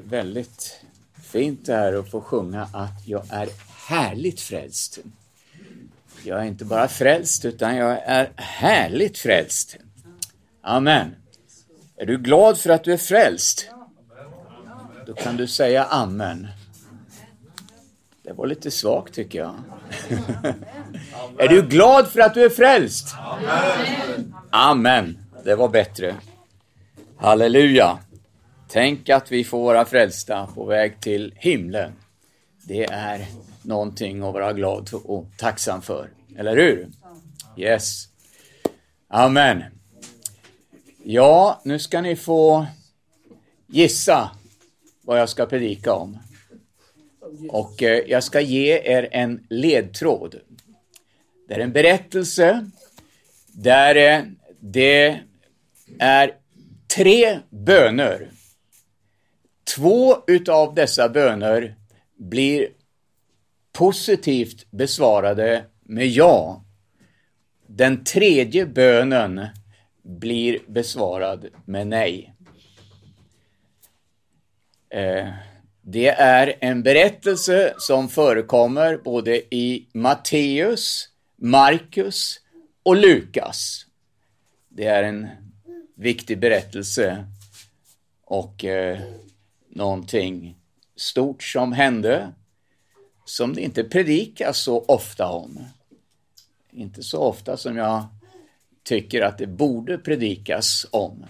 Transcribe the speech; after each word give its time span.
väldigt 0.00 0.80
fint 1.22 1.66
det 1.66 1.74
här 1.74 1.92
att 1.92 2.10
få 2.10 2.20
sjunga 2.20 2.68
att 2.72 3.06
jag 3.06 3.24
är 3.30 3.48
härligt 3.88 4.40
frälst. 4.40 4.98
Jag 6.24 6.40
är 6.40 6.44
inte 6.44 6.64
bara 6.64 6.88
frälst, 6.88 7.44
utan 7.44 7.76
jag 7.76 8.02
är 8.02 8.32
härligt 8.36 9.18
frälst. 9.18 9.76
Amen. 10.62 11.14
Är 11.96 12.06
du 12.06 12.18
glad 12.18 12.58
för 12.58 12.70
att 12.70 12.84
du 12.84 12.92
är 12.92 12.96
frälst? 12.96 13.68
Då 15.06 15.14
kan 15.14 15.36
du 15.36 15.46
säga 15.46 15.84
amen. 15.84 16.48
Det 18.22 18.32
var 18.32 18.46
lite 18.46 18.70
svagt 18.70 19.14
tycker 19.14 19.38
jag. 19.38 19.54
är 21.38 21.48
du 21.48 21.62
glad 21.62 22.08
för 22.08 22.20
att 22.20 22.34
du 22.34 22.44
är 22.44 22.50
frälst? 22.50 23.14
Amen. 23.18 24.34
amen. 24.50 25.18
Det 25.44 25.54
var 25.54 25.68
bättre. 25.68 26.14
Halleluja. 27.16 27.98
Tänk 28.74 29.08
att 29.08 29.32
vi 29.32 29.44
får 29.44 29.64
vara 29.64 29.84
frälsta 29.84 30.46
på 30.54 30.64
väg 30.64 31.00
till 31.00 31.34
himlen. 31.36 31.92
Det 32.62 32.84
är 32.84 33.26
någonting 33.62 34.22
att 34.22 34.34
vara 34.34 34.52
glad 34.52 34.90
och 35.04 35.26
tacksam 35.38 35.82
för. 35.82 36.10
Eller 36.36 36.56
hur? 36.56 36.88
Yes. 37.56 38.08
Amen. 39.08 39.64
Ja, 41.04 41.60
nu 41.64 41.78
ska 41.78 42.00
ni 42.00 42.16
få 42.16 42.66
gissa 43.66 44.30
vad 45.02 45.20
jag 45.20 45.28
ska 45.28 45.46
predika 45.46 45.92
om. 45.92 46.18
Och 47.48 47.82
eh, 47.82 48.02
jag 48.06 48.24
ska 48.24 48.40
ge 48.40 48.80
er 48.84 49.08
en 49.12 49.46
ledtråd. 49.50 50.40
Det 51.48 51.54
är 51.54 51.60
en 51.60 51.72
berättelse 51.72 52.70
där 53.46 53.94
eh, 53.96 54.24
det 54.60 55.20
är 55.98 56.34
tre 56.96 57.38
böner. 57.50 58.30
Två 59.64 60.16
utav 60.26 60.74
dessa 60.74 61.08
böner 61.08 61.74
blir 62.16 62.68
positivt 63.72 64.70
besvarade 64.70 65.64
med 65.82 66.06
ja. 66.06 66.64
Den 67.66 68.04
tredje 68.04 68.66
bönen 68.66 69.46
blir 70.02 70.58
besvarad 70.66 71.46
med 71.64 71.86
nej. 71.86 72.34
Eh, 74.90 75.28
det 75.82 76.08
är 76.08 76.54
en 76.60 76.82
berättelse 76.82 77.74
som 77.78 78.08
förekommer 78.08 78.96
både 78.96 79.54
i 79.54 79.86
Matteus, 79.92 81.08
Markus 81.36 82.40
och 82.82 82.96
Lukas. 82.96 83.86
Det 84.68 84.86
är 84.86 85.02
en 85.02 85.28
viktig 85.96 86.38
berättelse 86.38 87.26
och 88.24 88.64
eh, 88.64 88.98
någonting 89.74 90.56
stort 90.96 91.42
som 91.42 91.72
hände 91.72 92.32
som 93.24 93.54
det 93.54 93.60
inte 93.60 93.84
predikas 93.84 94.58
så 94.58 94.84
ofta 94.84 95.28
om. 95.28 95.64
Inte 96.70 97.02
så 97.02 97.18
ofta 97.18 97.56
som 97.56 97.76
jag 97.76 98.06
tycker 98.82 99.22
att 99.22 99.38
det 99.38 99.46
borde 99.46 99.98
predikas 99.98 100.86
om. 100.90 101.26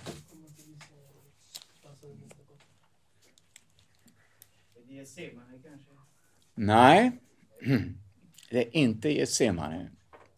Nej, 6.55 7.12
det 8.50 8.59
är 8.59 8.77
inte 8.77 9.09
Getsemane. 9.09 9.91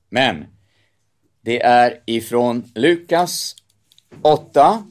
Men 0.09 0.45
det 1.41 1.63
är 1.63 2.03
ifrån 2.07 2.73
Lukas 2.75 3.57
8 4.23 4.87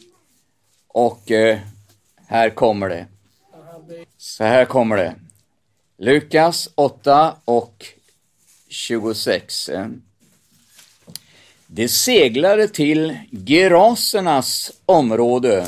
och 0.87 1.31
eh, 1.31 1.59
här 2.27 2.49
kommer 2.49 2.89
det. 2.89 3.07
Så 4.17 4.43
här 4.43 4.65
kommer 4.65 4.97
det. 4.97 5.15
Lukas 5.97 6.69
8 6.75 7.35
och 7.45 7.85
26. 8.69 9.69
Det 11.67 11.87
seglade 11.87 12.67
till 12.67 13.17
Gerasernas 13.47 14.71
område 14.85 15.67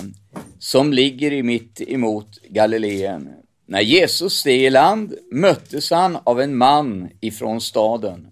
som 0.59 0.93
ligger 0.93 1.33
i 1.33 1.43
mitt 1.43 1.81
emot 1.81 2.39
Galileen. 2.49 3.33
När 3.65 3.81
Jesus 3.81 4.33
steg 4.33 4.63
i 4.63 4.69
land 4.69 5.13
möttes 5.31 5.91
han 5.91 6.17
av 6.23 6.41
en 6.41 6.57
man 6.57 7.09
ifrån 7.19 7.61
staden. 7.61 8.31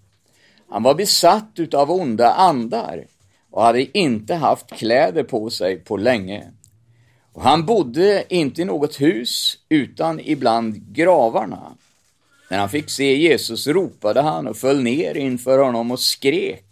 Han 0.70 0.84
var 0.84 0.96
besatt 0.96 1.52
utav 1.56 1.92
onda 1.92 2.32
andar 2.32 3.06
och 3.52 3.64
hade 3.64 3.98
inte 3.98 4.36
haft 4.36 4.72
kläder 4.72 5.24
på 5.24 5.50
sig 5.50 5.78
på 5.78 5.98
länge. 5.98 6.52
Och 7.36 7.44
han 7.44 7.66
bodde 7.66 8.26
inte 8.30 8.62
i 8.62 8.66
något 8.66 9.02
hus 9.02 9.58
utan 9.70 10.20
ibland 10.20 10.94
gravarna. 10.94 11.76
När 12.50 12.58
han 12.58 12.70
fick 12.70 12.90
se 12.90 13.16
Jesus 13.16 13.68
ropade 13.68 14.22
han 14.22 14.48
och 14.48 14.58
föll 14.58 14.84
ner 14.84 15.18
inför 15.18 15.60
honom 15.60 15.92
och 15.92 16.00
skrek. 16.00 16.66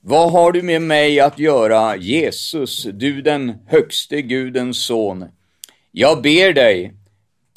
Vad 0.00 0.32
har 0.32 0.52
du 0.52 0.62
med 0.62 0.82
mig 0.82 1.20
att 1.20 1.38
göra, 1.38 1.96
Jesus, 1.96 2.86
du 2.92 3.22
den 3.22 3.54
högste 3.66 4.22
Gudens 4.22 4.84
son? 4.84 5.24
Jag 5.92 6.22
ber 6.22 6.52
dig, 6.52 6.92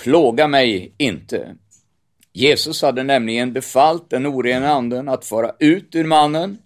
plåga 0.04 0.48
mig 0.48 0.92
inte. 0.98 1.56
Jesus 2.34 2.82
hade 2.82 3.04
nämligen 3.04 3.54
befallt 3.54 4.10
den 4.10 4.28
orena 4.28 4.70
anden 4.70 5.10
att 5.10 5.26
fara 5.26 5.52
ut 5.60 5.96
ur 5.96 6.04
mannen. 6.04 6.58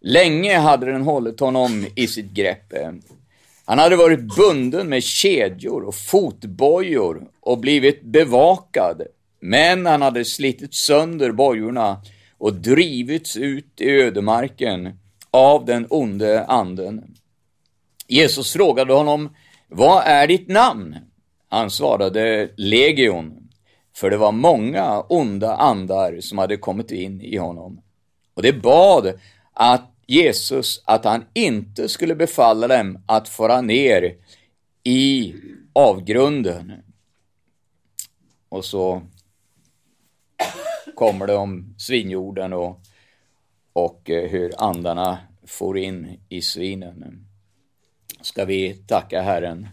Länge 0.00 0.58
hade 0.58 0.92
den 0.92 1.02
hållit 1.02 1.40
honom 1.40 1.86
i 1.94 2.06
sitt 2.06 2.30
grepp. 2.30 2.72
Han 3.64 3.78
hade 3.78 3.96
varit 3.96 4.36
bunden 4.36 4.88
med 4.88 5.02
kedjor 5.02 5.82
och 5.82 5.94
fotbojor 5.94 7.28
och 7.40 7.58
blivit 7.58 8.02
bevakad, 8.02 9.02
men 9.40 9.86
han 9.86 10.02
hade 10.02 10.24
slitit 10.24 10.74
sönder 10.74 11.32
bojorna 11.32 12.02
och 12.38 12.54
drivits 12.54 13.36
ut 13.36 13.80
i 13.80 13.90
ödemarken 13.90 14.98
av 15.30 15.64
den 15.64 15.86
onde 15.90 16.44
anden. 16.44 17.14
Jesus 18.08 18.52
frågade 18.52 18.92
honom, 18.92 19.36
vad 19.68 20.02
är 20.06 20.26
ditt 20.26 20.48
namn? 20.48 20.96
Han 21.48 21.70
svarade 21.70 22.50
Legion, 22.56 23.48
för 23.96 24.10
det 24.10 24.16
var 24.16 24.32
många 24.32 25.00
onda 25.00 25.56
andar 25.56 26.20
som 26.20 26.38
hade 26.38 26.56
kommit 26.56 26.90
in 26.90 27.20
i 27.20 27.36
honom. 27.36 27.80
Och 28.34 28.42
det 28.42 28.52
bad 28.52 29.12
att 29.52 29.91
Jesus 30.12 30.82
att 30.84 31.04
han 31.04 31.24
inte 31.34 31.88
skulle 31.88 32.14
befalla 32.14 32.68
dem 32.68 32.98
att 33.06 33.28
fara 33.28 33.60
ner 33.60 34.14
i 34.84 35.34
avgrunden. 35.72 36.72
Och 38.48 38.64
så 38.64 39.02
kommer 40.94 41.26
det 41.26 41.34
om 41.34 41.74
svinjorden 41.78 42.52
och, 42.52 42.80
och 43.72 44.10
eh, 44.10 44.30
hur 44.30 44.52
andarna 44.58 45.18
får 45.46 45.78
in 45.78 46.20
i 46.28 46.42
svinen. 46.42 47.26
Ska 48.20 48.44
vi 48.44 48.74
tacka 48.74 49.22
Herren. 49.22 49.68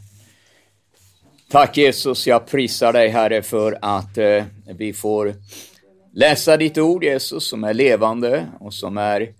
Tack 1.49 1.77
Jesus, 1.77 2.27
jag 2.27 2.47
prisar 2.47 2.93
dig 2.93 3.09
Herre 3.09 3.41
för 3.41 3.79
att 3.81 4.17
eh, 4.17 4.45
vi 4.65 4.93
får 4.93 5.35
läsa 6.13 6.57
ditt 6.57 6.77
ord 6.77 7.03
Jesus 7.03 7.49
som 7.49 7.63
är 7.63 7.73
levande 7.73 8.47
och 8.59 8.73
som 8.73 8.97
är 8.97 9.33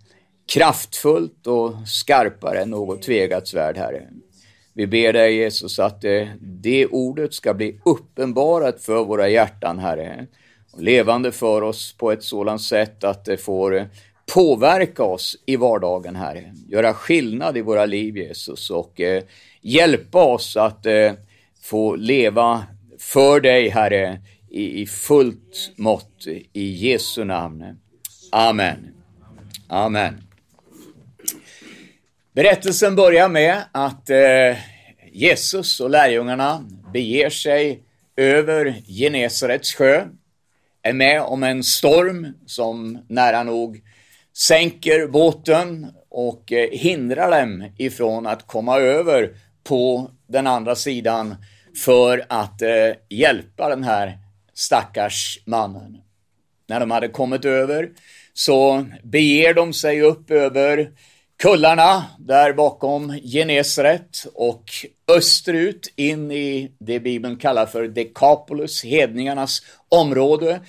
kraftfullt 0.50 1.48
och 1.48 1.74
skarpare 1.86 2.62
än 2.62 2.70
något 2.70 3.02
tvegat 3.02 3.48
svärd, 3.48 3.78
Herre. 3.78 4.08
Vi 4.74 4.88
ber 4.88 5.14
dig 5.14 5.36
Jesus 5.36 5.80
att 5.80 6.04
eh, 6.04 6.28
det 6.42 6.86
ordet 6.88 7.34
ska 7.34 7.54
bli 7.54 7.80
uppenbarat 7.86 8.82
för 8.82 9.04
våra 9.04 9.30
hjärtan, 9.30 9.80
Herre. 9.80 10.28
Och 10.72 10.82
levande 10.82 11.32
för 11.32 11.62
oss 11.62 11.96
på 11.98 12.12
ett 12.12 12.24
sådant 12.24 12.62
sätt 12.62 13.04
att 13.04 13.26
det 13.26 13.38
får 13.38 13.78
eh, 13.78 13.86
påverka 14.34 15.04
oss 15.04 15.38
i 15.46 15.56
vardagen, 15.56 16.16
Herre. 16.16 16.54
Göra 16.68 16.94
skillnad 16.94 17.58
i 17.58 17.62
våra 17.62 17.86
liv, 17.86 18.18
Jesus, 18.18 18.70
och 18.70 19.02
eh, 19.02 19.24
hjälpa 19.62 20.24
oss 20.24 20.58
att 20.58 20.86
eh, 20.86 21.12
få 21.62 21.96
leva 21.96 22.64
för 23.00 23.40
dig, 23.40 23.69
Herre, 23.69 24.22
i, 24.50 24.81
i 24.81 24.86
fullt 24.86 25.72
mått. 25.75 26.28
I 26.54 26.72
Jesu 26.72 27.24
namn. 27.24 27.80
Amen. 28.31 28.94
Amen. 29.68 30.29
Berättelsen 32.34 32.96
börjar 32.96 33.30
med 33.30 33.64
att 33.72 34.10
eh, 34.10 34.58
Jesus 35.12 35.80
och 35.80 35.90
lärjungarna 35.90 36.66
beger 36.94 37.30
sig 37.30 37.84
över 38.16 38.76
Genesarets 38.88 39.74
sjö, 39.74 40.06
är 40.81 40.94
med 40.94 41.22
om 41.22 41.44
en 41.44 41.64
storm 41.64 42.28
som 42.46 43.06
nära 43.08 43.44
nog 43.44 43.81
sänker 44.38 45.08
båten 45.08 45.88
och 46.10 46.52
eh, 46.52 46.70
hindrar 46.72 47.42
dem 47.42 47.66
ifrån 47.78 48.28
att 48.28 48.48
komma 48.48 48.78
över 48.78 49.36
på 49.64 50.12
den 50.28 50.48
andra 50.48 50.76
sidan 50.76 51.36
för 51.86 52.26
att 52.30 52.62
eh, 52.62 52.92
hjälpa 53.10 53.70
den 53.70 53.84
här 53.84 54.18
stackars 54.54 55.40
mannen. 55.46 55.98
När 56.68 56.80
de 56.80 56.92
hade 56.92 57.08
kommit 57.08 57.46
över 57.46 57.90
så 58.34 58.86
beger 59.04 59.54
de 59.54 59.74
sig 59.74 60.02
upp 60.02 60.31
över 60.31 60.92
kullarna 61.39 62.06
där 62.19 62.53
bakom 62.53 63.19
Genesaret 63.24 64.25
och 64.33 64.63
österut 65.18 65.94
in 65.95 66.31
i 66.31 66.71
det 66.80 67.00
Bibeln 67.00 67.38
kallar 67.38 67.65
för 67.65 67.88
Decapolis, 67.88 68.83
hedningarnas 68.83 69.62
område. 69.89 70.59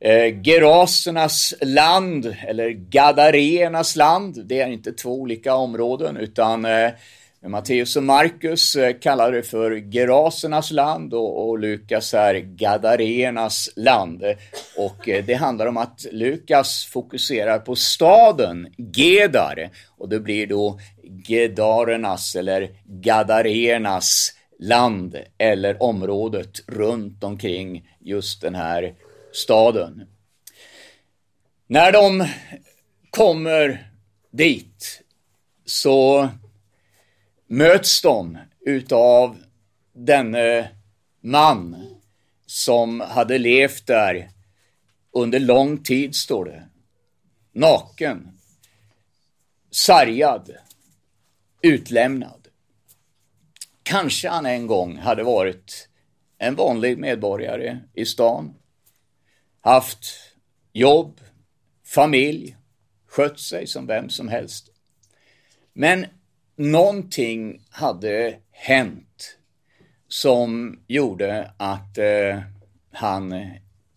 Eh, 0.00 0.42
Gerasernas 0.42 1.54
land, 1.60 2.36
eller 2.46 2.70
Gadareernas 2.70 3.96
land, 3.96 4.46
det 4.46 4.60
är 4.60 4.68
inte 4.68 4.92
två 4.92 5.14
olika 5.14 5.54
områden 5.54 6.16
utan 6.16 6.64
eh, 6.64 6.90
Matteus 7.46 7.96
och 7.96 8.02
Markus 8.02 8.76
eh, 8.76 8.98
kallar 8.98 9.32
det 9.32 9.42
för 9.42 9.92
Gerasernas 9.92 10.70
land 10.70 11.14
och, 11.14 11.48
och 11.48 11.58
Lukas 11.58 12.14
är 12.14 12.34
Gadareernas 12.34 13.70
land. 13.76 14.24
Och 14.76 15.08
eh, 15.08 15.24
det 15.24 15.34
handlar 15.34 15.66
om 15.66 15.76
att 15.76 16.06
Lukas 16.12 16.84
fokuserar 16.84 17.58
på 17.58 17.76
staden 17.76 18.74
Gedar 18.76 19.70
och 19.98 20.08
det 20.08 20.20
blir 20.20 20.46
då 20.46 20.80
Gedarernas 21.28 22.36
eller 22.36 22.70
Gadareernas 22.84 24.34
land 24.58 25.16
eller 25.38 25.82
området 25.82 26.60
runt 26.66 27.24
omkring 27.24 27.88
just 28.00 28.40
den 28.40 28.54
här 28.54 28.94
staden. 29.32 30.06
När 31.66 31.92
de 31.92 32.26
kommer 33.10 33.90
dit 34.30 35.02
så 35.64 36.28
möts 37.50 38.02
de 38.02 38.38
utav 38.60 39.38
denne 39.92 40.70
man 41.20 41.86
som 42.46 43.00
hade 43.00 43.38
levt 43.38 43.86
där 43.86 44.30
under 45.12 45.40
lång 45.40 45.82
tid, 45.82 46.14
står 46.14 46.44
det. 46.44 46.68
Naken, 47.52 48.38
sargad, 49.70 50.56
utlämnad. 51.62 52.48
Kanske 53.82 54.28
han 54.28 54.46
en 54.46 54.66
gång 54.66 54.96
hade 54.96 55.22
varit 55.22 55.88
en 56.38 56.54
vanlig 56.54 56.98
medborgare 56.98 57.78
i 57.94 58.06
stan, 58.06 58.54
haft 59.60 60.06
jobb, 60.72 61.20
familj, 61.84 62.56
skött 63.06 63.40
sig 63.40 63.66
som 63.66 63.86
vem 63.86 64.10
som 64.10 64.28
helst. 64.28 64.70
Men 65.72 66.06
någonting 66.60 67.60
hade 67.70 68.36
hänt 68.50 69.38
som 70.08 70.78
gjorde 70.86 71.50
att 71.56 71.98
eh, 71.98 72.38
han 72.92 73.50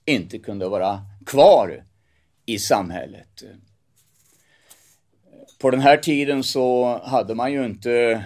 inte 0.05 0.39
kunde 0.39 0.69
vara 0.69 1.01
kvar 1.25 1.83
i 2.45 2.59
samhället. 2.59 3.43
På 5.59 5.69
den 5.69 5.79
här 5.79 5.97
tiden 5.97 6.43
så 6.43 6.97
hade 7.03 7.35
man 7.35 7.51
ju 7.51 7.65
inte 7.65 8.25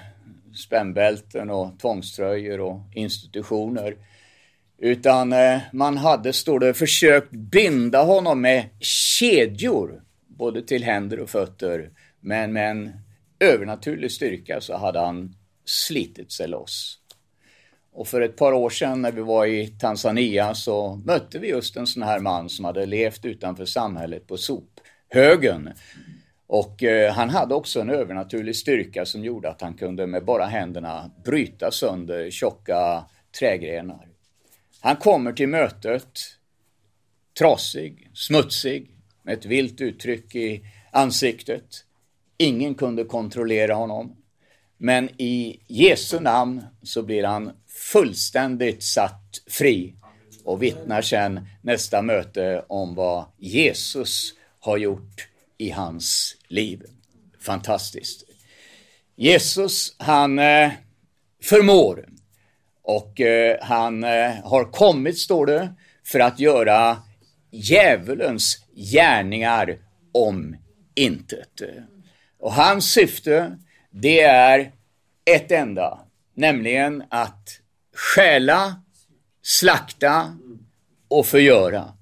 spännbälten 0.55 1.49
och 1.49 1.79
tvångströjor 1.79 2.59
och 2.59 2.81
institutioner. 2.93 3.95
Utan 4.77 5.33
eh, 5.33 5.59
man 5.73 5.97
hade, 5.97 6.33
står 6.33 6.59
det, 6.59 6.73
försökt 6.73 7.31
binda 7.31 8.03
honom 8.03 8.41
med 8.41 8.69
kedjor, 8.79 10.01
både 10.27 10.61
till 10.61 10.83
händer 10.83 11.19
och 11.19 11.29
fötter. 11.29 11.89
Men 12.19 12.53
med 12.53 12.71
en 12.71 13.06
övernaturlig 13.39 14.11
styrka 14.11 14.61
så 14.61 14.77
hade 14.77 14.99
han 14.99 15.35
slitit 15.65 16.31
sig 16.31 16.47
loss. 16.47 16.99
Och 17.91 18.07
för 18.07 18.21
ett 18.21 18.35
par 18.35 18.53
år 18.53 18.69
sedan 18.69 19.01
när 19.01 19.11
vi 19.11 19.21
var 19.21 19.45
i 19.45 19.67
Tanzania 19.67 20.55
så 20.55 21.01
mötte 21.05 21.39
vi 21.39 21.49
just 21.49 21.77
en 21.77 21.87
sån 21.87 22.03
här 22.03 22.19
man 22.19 22.49
som 22.49 22.65
hade 22.65 22.85
levt 22.85 23.25
utanför 23.25 23.65
samhället 23.65 24.27
på 24.27 24.37
sophögen. 24.37 25.69
Och 26.47 26.83
eh, 26.83 27.13
han 27.13 27.29
hade 27.29 27.55
också 27.55 27.81
en 27.81 27.89
övernaturlig 27.89 28.55
styrka 28.55 29.05
som 29.05 29.23
gjorde 29.23 29.49
att 29.49 29.61
han 29.61 29.73
kunde 29.73 30.07
med 30.07 30.25
bara 30.25 30.45
händerna 30.45 31.11
bryta 31.25 31.71
sönder 31.71 32.31
tjocka 32.31 33.05
trägrenar. 33.39 34.07
Han 34.81 34.95
kommer 34.95 35.33
till 35.33 35.49
mötet 35.49 36.19
trasig, 37.39 38.09
smutsig, 38.13 38.91
med 39.23 39.33
ett 39.33 39.45
vilt 39.45 39.81
uttryck 39.81 40.35
i 40.35 40.63
ansiktet. 40.91 41.83
Ingen 42.37 42.75
kunde 42.75 43.03
kontrollera 43.03 43.73
honom. 43.73 44.15
Men 44.77 45.09
i 45.21 45.59
Jesu 45.67 46.19
namn 46.19 46.63
så 46.83 47.03
blir 47.03 47.23
han 47.23 47.51
fullständigt 47.67 48.83
satt 48.83 49.41
fri 49.47 49.93
och 50.43 50.63
vittnar 50.63 51.01
sen 51.01 51.47
nästa 51.61 52.01
möte 52.01 52.65
om 52.67 52.95
vad 52.95 53.25
Jesus 53.37 54.33
har 54.59 54.77
gjort 54.77 55.27
i 55.57 55.69
hans 55.69 56.37
liv. 56.47 56.83
Fantastiskt. 57.39 58.23
Jesus, 59.15 59.95
han 59.97 60.39
eh, 60.39 60.71
förmår 61.43 62.09
och 62.81 63.21
eh, 63.21 63.57
han 63.61 64.03
eh, 64.03 64.31
har 64.43 64.71
kommit, 64.71 65.17
står 65.17 65.45
det, 65.45 65.73
för 66.03 66.19
att 66.19 66.39
göra 66.39 66.97
djävulens 67.51 68.65
gärningar 68.75 69.77
om 70.11 70.55
intet. 70.95 71.61
Och 72.39 72.53
hans 72.53 72.91
syfte, 72.91 73.57
det 73.89 74.21
är 74.21 74.71
ett 75.25 75.51
enda, 75.51 75.99
nämligen 76.33 77.03
att 77.09 77.59
stjäla, 77.95 78.81
slakta 79.41 80.37
och 81.07 81.25
förgöra. 81.25 81.93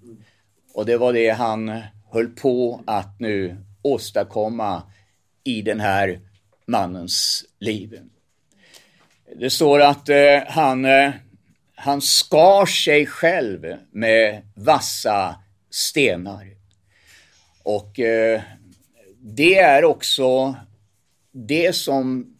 Och 0.73 0.85
det 0.85 0.97
var 0.97 1.13
det 1.13 1.29
han 1.29 1.81
höll 2.11 2.27
på 2.27 2.83
att 2.87 3.19
nu 3.19 3.57
åstadkomma 3.81 4.83
i 5.43 5.61
den 5.61 5.79
här 5.79 6.19
mannens 6.65 7.45
liv. 7.59 7.99
Det 9.35 9.49
står 9.49 9.79
att 9.79 10.09
eh, 10.09 10.43
han, 10.47 10.85
eh, 10.85 11.11
han 11.75 12.01
skar 12.01 12.65
sig 12.65 13.05
själv 13.05 13.75
med 13.91 14.41
vassa 14.55 15.35
stenar. 15.69 16.47
Och 17.63 17.99
eh, 17.99 18.41
det 19.27 19.57
är 19.57 19.85
också 19.85 20.55
det 21.31 21.75
som 21.75 22.35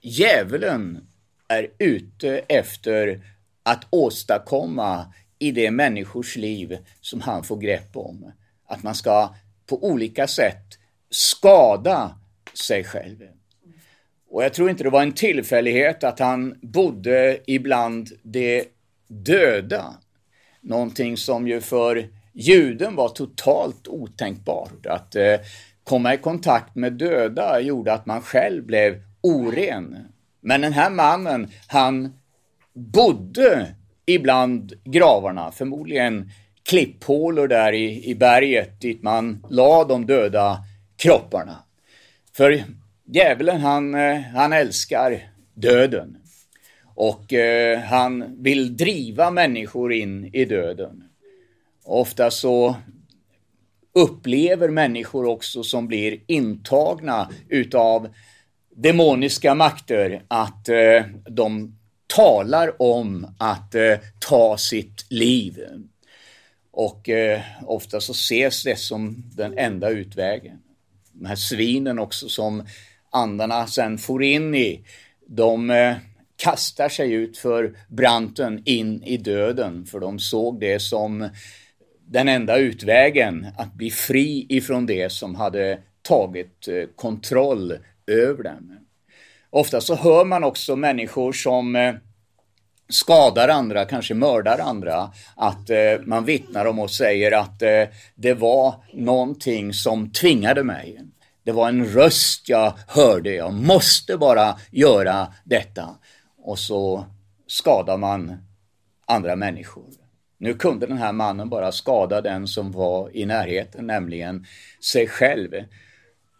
djävulen 0.00 1.06
är 1.48 1.68
ute 1.78 2.38
efter 2.48 3.20
att 3.62 3.86
åstadkomma 3.90 5.12
i 5.38 5.50
det 5.50 5.70
människors 5.70 6.36
liv 6.36 6.78
som 7.00 7.20
han 7.20 7.44
får 7.44 7.56
grepp 7.56 7.96
om. 7.96 8.32
Att 8.66 8.82
man 8.82 8.94
ska 8.94 9.34
på 9.66 9.84
olika 9.84 10.26
sätt 10.26 10.78
skada 11.10 12.18
sig 12.54 12.84
själv. 12.84 13.28
Och 14.30 14.44
jag 14.44 14.54
tror 14.54 14.70
inte 14.70 14.84
det 14.84 14.90
var 14.90 15.02
en 15.02 15.12
tillfällighet 15.12 16.04
att 16.04 16.18
han 16.18 16.58
bodde 16.62 17.38
ibland 17.46 18.10
de 18.22 18.64
döda. 19.06 19.94
Någonting 20.60 21.16
som 21.16 21.48
ju 21.48 21.60
för 21.60 22.08
juden 22.32 22.96
var 22.96 23.08
totalt 23.08 23.88
otänkbart. 23.88 24.86
Att 24.86 25.16
eh, 25.16 25.36
komma 25.84 26.14
i 26.14 26.18
kontakt 26.18 26.74
med 26.74 26.92
döda 26.92 27.60
gjorde 27.60 27.92
att 27.92 28.06
man 28.06 28.22
själv 28.22 28.64
blev 28.64 29.02
oren. 29.20 29.98
Men 30.40 30.60
den 30.60 30.72
här 30.72 30.90
mannen, 30.90 31.50
han 31.66 32.12
bodde 32.72 33.74
ibland 34.06 34.72
gravarna, 34.84 35.52
förmodligen 35.52 36.30
klipphålor 36.62 37.48
där 37.48 37.72
i, 37.72 38.10
i 38.10 38.14
berget 38.14 38.80
dit 38.80 39.02
man 39.02 39.46
la 39.50 39.84
de 39.84 40.06
döda 40.06 40.58
kropparna. 40.96 41.56
För 42.32 42.64
djävulen 43.04 43.60
han, 43.60 43.94
eh, 43.94 44.20
han 44.20 44.52
älskar 44.52 45.20
döden 45.54 46.16
och 46.94 47.32
eh, 47.32 47.78
han 47.78 48.42
vill 48.42 48.76
driva 48.76 49.30
människor 49.30 49.92
in 49.92 50.30
i 50.32 50.44
döden. 50.44 51.04
Ofta 51.84 52.30
så 52.30 52.76
upplever 53.94 54.68
människor 54.68 55.26
också 55.26 55.62
som 55.62 55.86
blir 55.88 56.20
intagna 56.26 57.30
utav 57.48 58.08
demoniska 58.76 59.54
makter 59.54 60.22
att 60.28 60.68
eh, 60.68 61.02
de 61.28 61.76
talar 62.06 62.82
om 62.82 63.34
att 63.38 63.74
eh, 63.74 63.94
ta 64.18 64.56
sitt 64.56 65.06
liv. 65.10 65.60
Och 66.70 67.08
eh, 67.08 67.40
ofta 67.66 68.00
så 68.00 68.12
ses 68.12 68.64
det 68.64 68.78
som 68.78 69.24
den 69.36 69.58
enda 69.58 69.90
utvägen. 69.90 70.58
De 71.12 71.26
här 71.26 71.36
svinen 71.36 71.98
också 71.98 72.28
som 72.28 72.66
andarna 73.10 73.66
sen 73.66 73.98
får 73.98 74.24
in 74.24 74.54
i, 74.54 74.84
de 75.26 75.70
eh, 75.70 75.96
kastar 76.36 76.88
sig 76.88 77.12
ut 77.12 77.38
för 77.38 77.76
branten 77.88 78.62
in 78.64 79.02
i 79.02 79.16
döden 79.16 79.86
för 79.86 80.00
de 80.00 80.18
såg 80.18 80.60
det 80.60 80.82
som 80.82 81.28
den 82.06 82.28
enda 82.28 82.56
utvägen 82.56 83.46
att 83.58 83.74
bli 83.74 83.90
fri 83.90 84.46
ifrån 84.48 84.86
det 84.86 85.12
som 85.12 85.34
hade 85.34 85.78
tagit 86.02 86.68
eh, 86.68 86.88
kontroll 86.96 87.78
över 88.06 88.42
dem. 88.44 88.78
Ofta 89.50 89.80
så 89.80 89.94
hör 89.94 90.24
man 90.24 90.44
också 90.44 90.76
människor 90.76 91.32
som 91.32 91.76
eh, 91.76 91.94
skadar 92.88 93.48
andra, 93.48 93.84
kanske 93.84 94.14
mördar 94.14 94.58
andra, 94.58 95.12
att 95.36 95.70
eh, 95.70 96.00
man 96.04 96.24
vittnar 96.24 96.66
om 96.66 96.78
och 96.78 96.90
säger 96.90 97.32
att 97.32 97.58
det 98.14 98.34
var 98.34 98.74
någonting 98.92 99.72
som 99.72 100.10
tvingade 100.12 100.64
mig. 100.64 101.00
det 101.44 101.52
var 101.52 101.68
en 101.68 101.84
röst 101.84 102.48
jag 102.48 102.72
hörde, 102.88 103.34
jag 103.34 103.52
måste 103.52 104.16
bara 104.16 104.58
göra 104.70 105.32
detta. 105.44 105.88
Och 106.38 106.58
så 106.58 107.04
skadar 107.46 107.96
man 107.96 108.36
andra 109.06 109.36
människor. 109.36 110.03
Nu 110.44 110.54
kunde 110.54 110.86
den 110.86 110.96
här 110.96 111.12
mannen 111.12 111.48
bara 111.48 111.72
skada 111.72 112.20
den 112.20 112.48
som 112.48 112.72
var 112.72 113.16
i 113.16 113.26
närheten, 113.26 113.86
nämligen 113.86 114.46
sig 114.80 115.08
själv. 115.08 115.50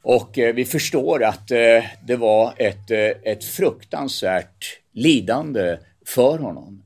Och 0.02 0.38
eh, 0.38 0.54
vi 0.54 0.64
förstår 0.64 1.24
att 1.24 1.50
eh, 1.50 1.84
det 2.06 2.16
var 2.16 2.54
ett, 2.56 2.90
eh, 2.90 3.32
ett 3.32 3.44
fruktansvärt 3.44 4.80
lidande 4.92 5.78
för 6.06 6.38
honom. 6.38 6.84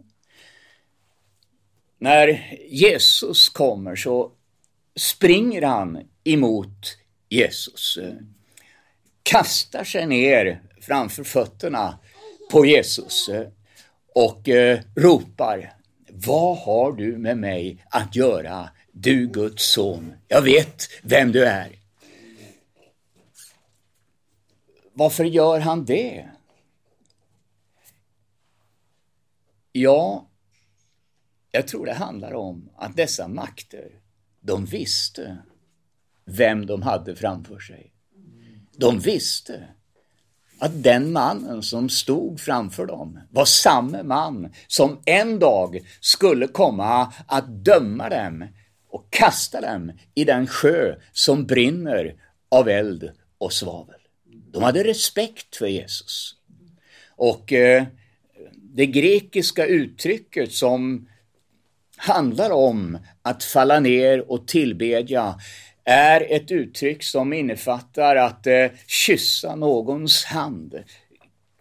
När 1.98 2.56
Jesus 2.68 3.48
kommer 3.48 3.96
så 3.96 4.32
springer 4.96 5.62
han 5.62 6.00
emot 6.24 6.98
Jesus. 7.28 7.98
Kastar 9.22 9.84
sig 9.84 10.06
ner 10.06 10.62
framför 10.80 11.24
fötterna 11.24 11.98
på 12.50 12.66
Jesus 12.66 13.30
och 14.14 14.48
eh, 14.48 14.80
ropar 14.96 15.77
vad 16.26 16.58
har 16.58 16.92
du 16.92 17.18
med 17.18 17.38
mig 17.38 17.84
att 17.90 18.16
göra, 18.16 18.70
du 18.92 19.26
Guds 19.26 19.64
son? 19.72 20.14
Jag 20.28 20.42
vet 20.42 20.88
vem 21.02 21.32
du 21.32 21.44
är. 21.44 21.72
Varför 24.92 25.24
gör 25.24 25.60
han 25.60 25.84
det? 25.84 26.28
Ja, 29.72 30.28
jag 31.50 31.68
tror 31.68 31.86
det 31.86 31.94
handlar 31.94 32.34
om 32.34 32.70
att 32.76 32.96
dessa 32.96 33.28
makter, 33.28 34.00
de 34.40 34.64
visste 34.64 35.38
vem 36.24 36.66
de 36.66 36.82
hade 36.82 37.16
framför 37.16 37.58
sig. 37.58 37.92
De 38.76 38.98
visste 38.98 39.68
att 40.58 40.82
den 40.82 41.12
mannen 41.12 41.62
som 41.62 41.88
stod 41.88 42.40
framför 42.40 42.86
dem 42.86 43.20
var 43.30 43.44
samme 43.44 44.02
man 44.02 44.52
som 44.66 44.98
en 45.04 45.38
dag 45.38 45.80
skulle 46.00 46.46
komma 46.46 47.12
att 47.26 47.64
döma 47.64 48.08
dem 48.08 48.44
och 48.90 49.06
kasta 49.10 49.60
dem 49.60 49.92
i 50.14 50.24
den 50.24 50.46
sjö 50.46 50.94
som 51.12 51.46
brinner 51.46 52.14
av 52.48 52.68
eld 52.68 53.10
och 53.38 53.52
svavel. 53.52 54.00
De 54.52 54.62
hade 54.62 54.84
respekt 54.84 55.56
för 55.56 55.66
Jesus. 55.66 56.34
Och 57.16 57.52
eh, 57.52 57.84
det 58.54 58.86
grekiska 58.86 59.66
uttrycket 59.66 60.52
som 60.52 61.08
handlar 61.96 62.50
om 62.50 62.98
att 63.22 63.44
falla 63.44 63.80
ner 63.80 64.30
och 64.30 64.46
tillbedja 64.46 65.34
är 65.88 66.26
ett 66.36 66.50
uttryck 66.50 67.02
som 67.02 67.32
innefattar 67.32 68.16
att 68.16 68.46
eh, 68.46 68.66
kyssa 68.86 69.56
någons 69.56 70.24
hand, 70.24 70.74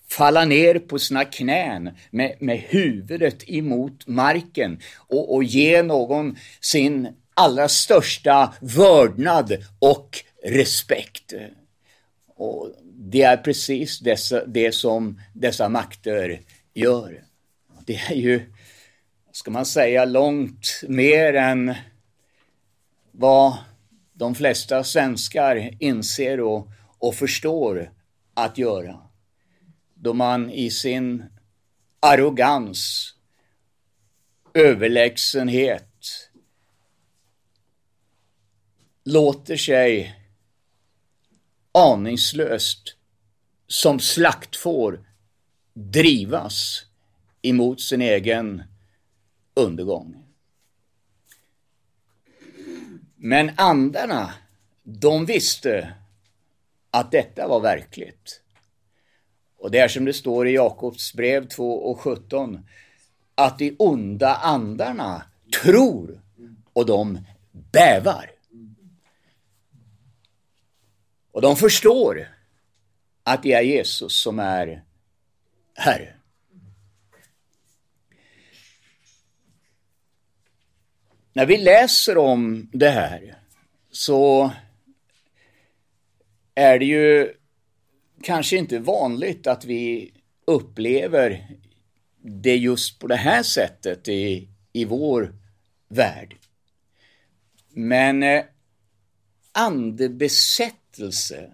falla 0.10 0.46
ner 0.46 0.79
på 0.79 1.00
sina 1.00 1.25
knän 1.25 1.89
med, 2.12 2.36
med 2.39 2.57
huvudet 2.57 3.50
emot 3.50 4.07
marken 4.07 4.79
och, 4.98 5.36
och 5.36 5.43
ge 5.43 5.84
någon 5.84 6.38
sin 6.62 7.07
allra 7.34 7.69
största 7.69 8.53
vördnad 8.62 9.57
och 9.79 10.24
respekt. 10.43 11.34
Och 12.36 12.72
det 12.84 13.22
är 13.22 13.38
precis 13.38 14.00
dessa, 14.00 14.46
det 14.46 14.72
som 14.72 15.22
dessa 15.34 15.69
makter 15.69 16.41
gör. 16.74 17.24
Det 17.86 17.96
är 17.96 18.15
ju, 18.15 18.41
ska 19.31 19.51
man 19.51 19.65
säga, 19.65 20.05
långt 20.05 20.84
mer 20.88 21.34
än 21.34 21.75
vad 23.12 23.53
de 24.17 24.36
flesta 24.36 24.83
svenskar 24.83 25.77
inser 25.79 26.39
och, 26.39 26.71
och 26.97 27.15
förstår 27.15 27.93
att 28.33 28.57
göra. 28.57 29.00
Då 29.93 30.13
man 30.13 30.51
i 30.51 30.69
sin 30.69 31.25
arrogans, 32.00 33.13
överlägsenhet 34.53 36.29
låter 39.03 39.57
sig 39.57 40.15
aningslöst 41.71 42.95
som 43.67 44.00
slaktfår 44.00 45.05
drivas 45.74 46.86
emot 47.41 47.81
sin 47.81 48.01
egen 48.01 48.63
undergång. 49.53 50.26
Men 53.27 53.51
andarna, 53.55 54.34
de 54.84 55.25
visste 55.25 55.93
att 56.91 57.12
detta 57.12 57.48
var 57.48 57.60
verkligt. 57.60 58.41
Och 59.57 59.72
det 59.72 59.79
är 59.79 59.88
som 59.88 60.05
det 60.05 60.13
står 60.13 60.48
i 60.48 60.51
Jakobs 60.51 61.13
brev 61.13 61.48
2 61.48 61.74
och 61.74 62.00
17, 62.00 62.67
att 63.36 63.60
de 63.60 63.75
onda 63.79 64.36
andarna 64.36 65.25
tror 65.62 66.22
och 66.74 66.86
de 66.86 67.19
bävar. 67.51 68.31
Och 71.31 71.41
de 71.41 71.55
förstår 71.55 72.27
att 73.24 73.43
det 73.43 73.53
är 73.53 73.62
Jesus 73.62 74.13
som 74.13 74.39
är 74.39 74.84
Herre. 75.74 76.16
När 81.38 81.46
vi 81.46 81.58
läser 81.58 82.17
om 82.17 82.70
det 82.74 82.89
här 82.89 83.36
så 83.91 84.51
är 86.56 86.79
det 86.79 86.86
ju 86.86 87.34
kanske 88.22 88.58
inte 88.58 88.79
vanligt 88.79 89.48
att 89.48 89.65
vi 89.65 90.13
upplever 90.46 91.48
det 92.22 92.56
just 92.56 93.00
på 93.00 93.08
det 93.08 93.15
här 93.15 93.44
sättet 93.44 94.08
i, 94.08 94.50
i 94.74 94.86
vår 94.86 95.36
värld. 95.88 96.36
Men 97.70 98.24
eh, 98.24 98.44
andebesättelse, 99.51 101.51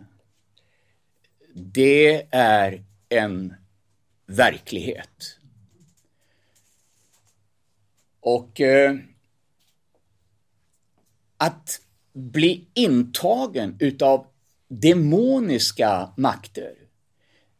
det 1.53 2.27
är 2.31 2.83
en 3.09 3.53
verklighet. 4.25 5.39
Och 8.19 8.61
eh, 8.61 8.95
att 11.43 11.81
bli 12.13 12.67
intagen 12.73 13.75
utav 13.79 14.27
demoniska 14.67 16.13
makter, 16.17 16.73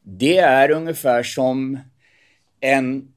det 0.01 0.37
är 0.37 0.71
ungefär 0.71 1.23
som 1.23 1.79
en 2.59 3.13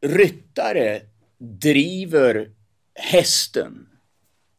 ryttare 0.00 1.02
driver 1.38 2.50
hästen 2.94 3.88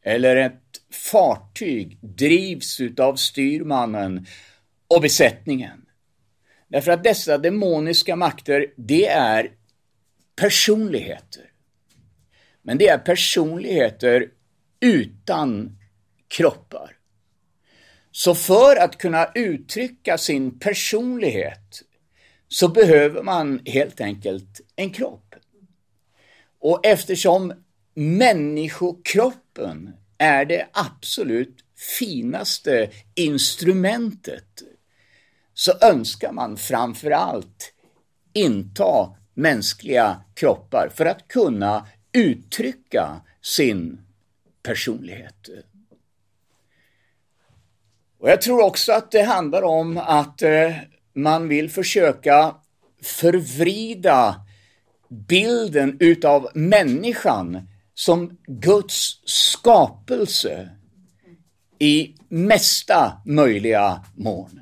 eller 0.02 0.36
ett 0.36 0.82
fartyg 0.92 1.98
drivs 2.02 2.80
utav 2.80 3.16
styrmannen 3.16 4.26
och 4.88 5.02
besättningen. 5.02 5.86
Därför 6.68 6.92
att 6.92 7.04
dessa 7.04 7.38
demoniska 7.38 8.16
makter, 8.16 8.74
det 8.76 9.08
är 9.08 9.52
personligheter. 10.36 11.52
Men 12.62 12.78
det 12.78 12.88
är 12.88 12.98
personligheter 12.98 14.30
utan 14.84 15.78
kroppar. 16.28 16.98
Så 18.12 18.36
för 18.36 18.76
att 18.76 18.98
kunna 18.98 19.32
uttrycka 19.36 20.18
sin 20.18 20.60
personlighet 20.60 21.84
så 22.48 22.68
behöver 22.68 23.24
man 23.24 23.62
helt 23.66 24.02
enkelt 24.02 24.62
en 24.76 24.90
kropp. 24.90 25.36
Och 26.60 26.86
eftersom 26.86 27.54
människokroppen 27.94 29.94
är 30.18 30.46
det 30.46 30.68
absolut 30.74 31.58
finaste 32.00 32.90
instrumentet 33.16 34.64
så 35.54 35.74
önskar 35.82 36.32
man 36.32 36.58
framför 36.58 37.12
allt 37.12 37.74
inta 38.34 39.16
mänskliga 39.34 40.24
kroppar 40.34 40.90
för 40.96 41.06
att 41.06 41.28
kunna 41.28 41.88
uttrycka 42.14 43.22
sin 43.42 44.03
personlighet. 44.64 45.50
Och 48.20 48.30
Jag 48.30 48.42
tror 48.42 48.62
också 48.64 48.92
att 48.92 49.12
det 49.12 49.24
handlar 49.24 49.62
om 49.62 49.98
att 49.98 50.42
eh, 50.42 50.76
man 51.14 51.48
vill 51.48 51.70
försöka 51.70 52.56
förvrida 53.02 54.36
bilden 55.10 55.98
utav 56.00 56.50
människan 56.54 57.68
som 57.94 58.38
Guds 58.48 59.22
skapelse 59.26 60.70
i 61.80 62.16
mesta 62.30 63.22
möjliga 63.26 64.06
mån. 64.16 64.60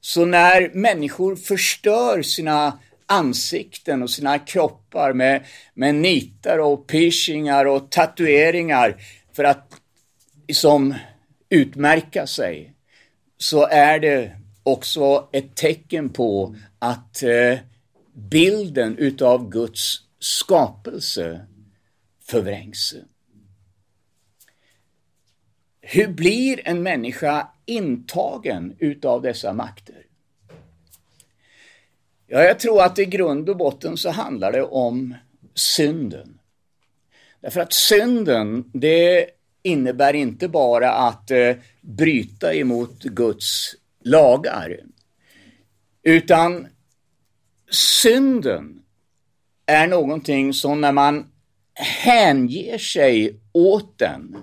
Så 0.00 0.24
när 0.24 0.70
människor 0.74 1.36
förstör 1.36 2.22
sina 2.22 2.78
ansikten 3.06 4.02
och 4.02 4.10
sina 4.10 4.38
kroppar 4.38 5.12
med, 5.12 5.44
med 5.74 5.94
nitar 5.94 6.58
och 6.58 6.86
piercingar 6.86 7.64
och 7.64 7.90
tatueringar 7.90 9.02
för 9.32 9.44
att 9.44 9.80
som 10.52 10.94
utmärka 11.48 12.26
sig, 12.26 12.72
så 13.38 13.66
är 13.66 13.98
det 13.98 14.36
också 14.62 15.28
ett 15.32 15.56
tecken 15.56 16.08
på 16.08 16.56
att 16.78 17.22
eh, 17.22 17.58
bilden 18.14 18.98
utav 18.98 19.50
Guds 19.50 20.00
skapelse 20.18 21.46
förvrängs. 22.22 22.94
Hur 25.80 26.08
blir 26.08 26.68
en 26.68 26.82
människa 26.82 27.48
intagen 27.66 28.76
utav 28.78 29.22
dessa 29.22 29.52
makter? 29.52 30.05
Ja, 32.26 32.42
jag 32.42 32.58
tror 32.58 32.82
att 32.82 32.98
i 32.98 33.04
grund 33.04 33.48
och 33.48 33.56
botten 33.56 33.96
så 33.96 34.10
handlar 34.10 34.52
det 34.52 34.62
om 34.62 35.14
synden. 35.54 36.38
Därför 37.40 37.60
att 37.60 37.72
synden, 37.72 38.70
det 38.74 39.30
innebär 39.62 40.14
inte 40.14 40.48
bara 40.48 40.92
att 40.92 41.30
eh, 41.30 41.56
bryta 41.80 42.54
emot 42.54 43.02
Guds 43.02 43.74
lagar, 44.04 44.80
utan 46.02 46.66
synden 47.70 48.82
är 49.66 49.86
någonting 49.86 50.52
som 50.52 50.80
när 50.80 50.92
man 50.92 51.26
hänger 51.74 52.78
sig 52.78 53.40
åt 53.52 53.98
den 53.98 54.36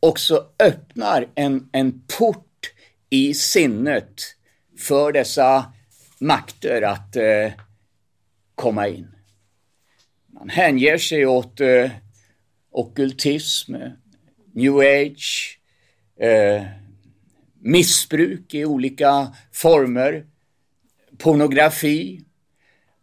också 0.00 0.46
öppnar 0.58 1.28
en, 1.34 1.68
en 1.72 2.02
port 2.18 2.72
i 3.10 3.34
sinnet 3.34 4.20
för 4.78 5.12
dessa 5.12 5.72
makter 6.20 6.82
att 6.82 7.16
eh, 7.16 7.52
komma 8.54 8.88
in. 8.88 9.14
Man 10.26 10.48
hänger 10.48 10.98
sig 10.98 11.26
åt 11.26 11.60
eh, 11.60 11.90
okultism, 12.70 13.74
new 14.52 14.78
age, 14.78 15.60
eh, 16.20 16.64
missbruk 17.58 18.54
i 18.54 18.64
olika 18.64 19.36
former, 19.52 20.26
pornografi 21.18 22.24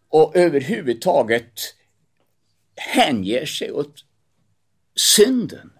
och 0.09 0.35
överhuvudtaget 0.35 1.75
hänger 2.75 3.45
sig 3.45 3.71
åt 3.71 4.05
synden. 4.95 5.71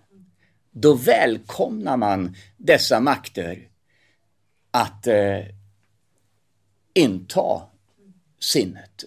Då 0.72 0.94
välkomnar 0.94 1.98
man 1.98 2.36
dessa 2.58 3.00
makter 3.00 3.70
att 4.72 5.08
eh, 5.08 5.40
inta 6.98 7.62
sinnet. 8.40 9.04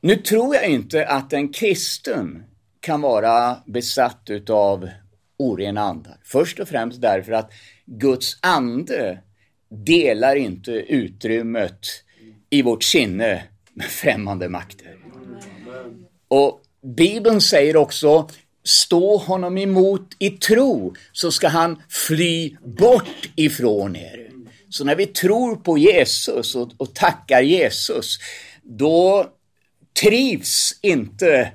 Nu 0.00 0.16
tror 0.16 0.54
jag 0.54 0.68
inte 0.68 1.06
att 1.06 1.32
en 1.32 1.52
kristen 1.52 2.44
kan 2.80 3.00
vara 3.00 3.56
besatt 3.66 4.30
utav 4.30 4.88
orena 5.36 5.80
andar. 5.80 6.16
Först 6.24 6.60
och 6.60 6.68
främst 6.68 7.00
därför 7.00 7.32
att 7.32 7.52
Guds 7.84 8.38
ande 8.40 9.18
delar 9.68 10.36
inte 10.36 10.72
utrymmet 10.72 11.86
i 12.50 12.62
vårt 12.62 12.82
sinne 12.82 13.44
med 13.72 13.86
främmande 13.86 14.48
makter. 14.48 14.96
Och 16.28 16.62
Bibeln 16.82 17.40
säger 17.40 17.76
också, 17.76 18.28
stå 18.64 19.16
honom 19.16 19.58
emot 19.58 20.16
i 20.18 20.30
tro 20.30 20.94
så 21.12 21.30
ska 21.30 21.48
han 21.48 21.82
fly 21.88 22.56
bort 22.64 23.30
ifrån 23.36 23.96
er. 23.96 24.25
Så 24.70 24.84
när 24.84 24.96
vi 24.96 25.06
tror 25.06 25.56
på 25.56 25.78
Jesus 25.78 26.54
och, 26.54 26.70
och 26.76 26.94
tackar 26.94 27.42
Jesus, 27.42 28.18
då 28.62 29.30
trivs 30.02 30.78
inte 30.82 31.52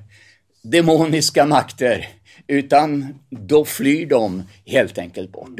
demoniska 0.61 1.45
makter, 1.45 2.07
utan 2.47 3.19
då 3.29 3.65
flyr 3.65 4.05
de 4.05 4.43
helt 4.65 4.97
enkelt 4.97 5.31
bort. 5.31 5.59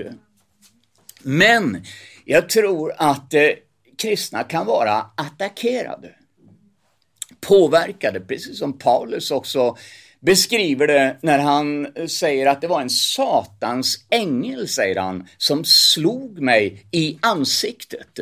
Men 1.22 1.86
jag 2.26 2.50
tror 2.50 2.94
att 2.98 3.34
eh, 3.34 3.50
kristna 3.98 4.44
kan 4.44 4.66
vara 4.66 5.06
attackerade, 5.18 6.16
påverkade, 7.42 8.20
precis 8.20 8.60
som 8.60 8.78
Paulus 8.78 9.32
också 9.32 9.78
beskriver 10.22 10.88
det 10.88 11.18
när 11.22 11.40
han 11.40 11.88
säger 12.08 12.48
att 12.48 12.62
det 12.62 12.68
var 12.68 12.82
en 12.82 12.90
satans 12.90 14.06
ängel, 14.10 14.68
säger 14.68 14.96
han, 14.96 15.28
som 15.38 15.66
slog 15.66 16.42
mig 16.42 16.86
i 16.92 17.18
ansiktet. 17.22 18.20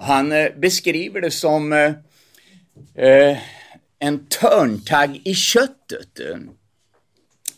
Han 0.00 0.32
eh, 0.32 0.48
beskriver 0.56 1.20
det 1.20 1.30
som 1.30 1.72
eh, 1.72 1.92
eh, 2.94 3.38
en 3.98 4.26
törntagg 4.26 5.20
i 5.24 5.34
köttet. 5.34 6.20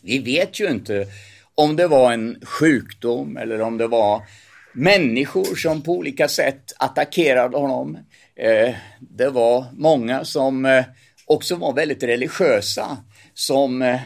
Vi 0.01 0.19
vet 0.19 0.59
ju 0.59 0.69
inte 0.69 1.07
om 1.55 1.75
det 1.75 1.87
var 1.87 2.13
en 2.13 2.41
sjukdom 2.43 3.37
eller 3.37 3.61
om 3.61 3.77
det 3.77 3.87
var 3.87 4.23
människor 4.73 5.55
som 5.55 5.81
på 5.81 5.91
olika 5.91 6.27
sätt 6.27 6.73
attackerade 6.77 7.57
honom. 7.57 7.97
Eh, 8.35 8.75
det 8.99 9.29
var 9.29 9.65
många 9.73 10.25
som 10.25 10.83
också 11.25 11.55
var 11.55 11.73
väldigt 11.73 12.03
religiösa 12.03 12.97
som 13.37 13.81
eh, 13.81 13.99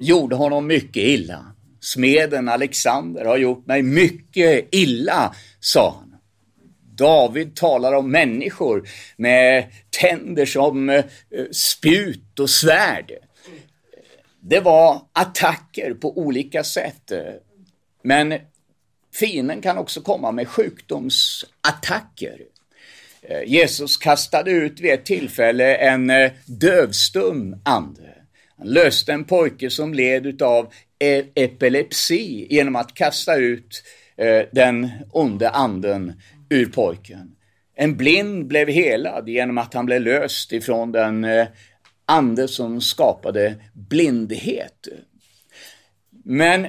gjorde 0.00 0.36
honom 0.36 0.66
mycket 0.66 1.02
illa. 1.02 1.46
Smeden 1.80 2.48
Alexander 2.48 3.24
har 3.24 3.36
gjort 3.36 3.66
mig 3.66 3.82
mycket 3.82 4.68
illa, 4.74 5.34
sa 5.60 5.96
han. 5.98 6.16
David 6.96 7.56
talar 7.56 7.92
om 7.92 8.10
människor 8.10 8.88
med 9.16 9.66
tänder 10.00 10.46
som 10.46 10.88
eh, 10.88 11.04
spjut 11.52 12.38
och 12.38 12.50
svärd. 12.50 13.12
Det 14.40 14.60
var 14.60 15.02
attacker 15.12 15.94
på 15.94 16.18
olika 16.18 16.64
sätt. 16.64 17.12
Men 18.02 18.34
fienden 19.14 19.60
kan 19.60 19.78
också 19.78 20.00
komma 20.00 20.32
med 20.32 20.48
sjukdomsattacker. 20.48 22.38
Eh, 23.22 23.42
Jesus 23.46 23.96
kastade 23.96 24.50
ut 24.50 24.80
vid 24.80 24.92
ett 24.92 25.04
tillfälle 25.04 25.76
en 25.76 26.10
eh, 26.10 26.32
dövstum 26.46 27.56
ande. 27.64 28.11
Han 28.62 28.70
löste 28.72 29.12
en 29.12 29.24
pojke 29.24 29.70
som 29.70 29.94
led 29.94 30.42
av 30.42 30.72
e- 30.98 31.24
epilepsi 31.34 32.46
genom 32.50 32.76
att 32.76 32.94
kasta 32.94 33.36
ut 33.36 33.82
eh, 34.16 34.42
den 34.52 34.90
onde 35.10 35.50
anden 35.50 36.20
ur 36.50 36.66
pojken. 36.66 37.36
En 37.74 37.96
blind 37.96 38.46
blev 38.46 38.68
helad 38.68 39.28
genom 39.28 39.58
att 39.58 39.74
han 39.74 39.86
blev 39.86 40.00
löst 40.00 40.52
ifrån 40.52 40.92
den 40.92 41.24
eh, 41.24 41.46
ande 42.06 42.48
som 42.48 42.80
skapade 42.80 43.54
blindhet. 43.72 44.88
Men 46.24 46.66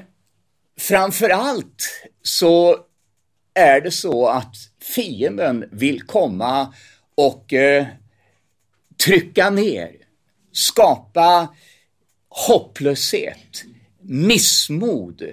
framför 0.79 1.29
allt 1.29 2.08
så 2.21 2.77
är 3.53 3.82
det 3.82 3.91
så 3.91 4.27
att 4.27 4.56
fienden 4.95 5.69
vill 5.71 6.01
komma 6.01 6.73
och 7.15 7.53
eh, 7.53 7.86
trycka 9.06 9.49
ner, 9.49 9.91
skapa 10.51 11.49
hopplöshet, 12.34 13.63
missmod, 14.02 15.24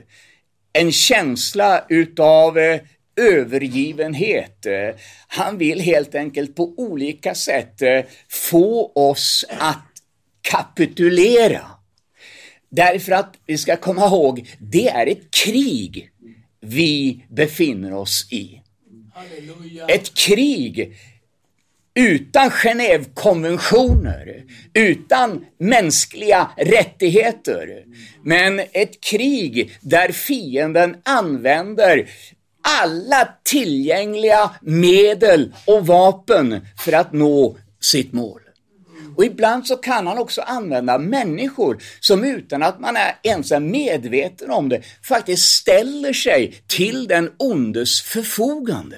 en 0.72 0.92
känsla 0.92 1.84
utav 1.88 2.58
eh, 2.58 2.80
övergivenhet. 3.16 4.66
Han 5.28 5.58
vill 5.58 5.80
helt 5.80 6.14
enkelt 6.14 6.56
på 6.56 6.74
olika 6.76 7.34
sätt 7.34 7.82
eh, 7.82 8.00
få 8.28 8.92
oss 8.94 9.44
att 9.58 9.86
kapitulera. 10.42 11.66
Därför 12.68 13.12
att 13.12 13.34
vi 13.46 13.58
ska 13.58 13.76
komma 13.76 14.06
ihåg, 14.06 14.48
det 14.58 14.88
är 14.88 15.06
ett 15.06 15.30
krig 15.30 16.10
vi 16.60 17.24
befinner 17.28 17.94
oss 17.94 18.28
i. 18.30 18.62
Halleluja. 19.14 19.86
Ett 19.86 20.14
krig 20.14 20.96
utan 21.94 22.50
Genèvekonventioner, 22.50 24.44
utan 24.74 25.44
mänskliga 25.58 26.50
rättigheter. 26.56 27.84
Men 28.24 28.60
ett 28.72 29.00
krig 29.00 29.78
där 29.80 30.12
fienden 30.12 30.96
använder 31.02 32.08
alla 32.62 33.28
tillgängliga 33.44 34.50
medel 34.62 35.54
och 35.66 35.86
vapen 35.86 36.66
för 36.84 36.92
att 36.92 37.12
nå 37.12 37.56
sitt 37.80 38.12
mål. 38.12 38.40
Och 39.16 39.24
ibland 39.24 39.66
så 39.66 39.76
kan 39.76 40.06
han 40.06 40.18
också 40.18 40.40
använda 40.40 40.98
människor 40.98 41.82
som 42.00 42.24
utan 42.24 42.62
att 42.62 42.80
man 42.80 42.96
är 42.96 43.14
ens 43.22 43.52
är 43.52 43.60
medveten 43.60 44.50
om 44.50 44.68
det 44.68 44.82
faktiskt 45.02 45.48
ställer 45.48 46.12
sig 46.12 46.54
till 46.66 47.06
den 47.08 47.30
ondes 47.38 48.00
förfogande. 48.00 48.96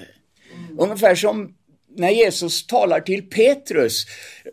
Ungefär 0.78 1.14
som 1.14 1.54
när 1.96 2.10
Jesus 2.10 2.66
talar 2.66 3.00
till 3.00 3.22
Petrus 3.22 4.06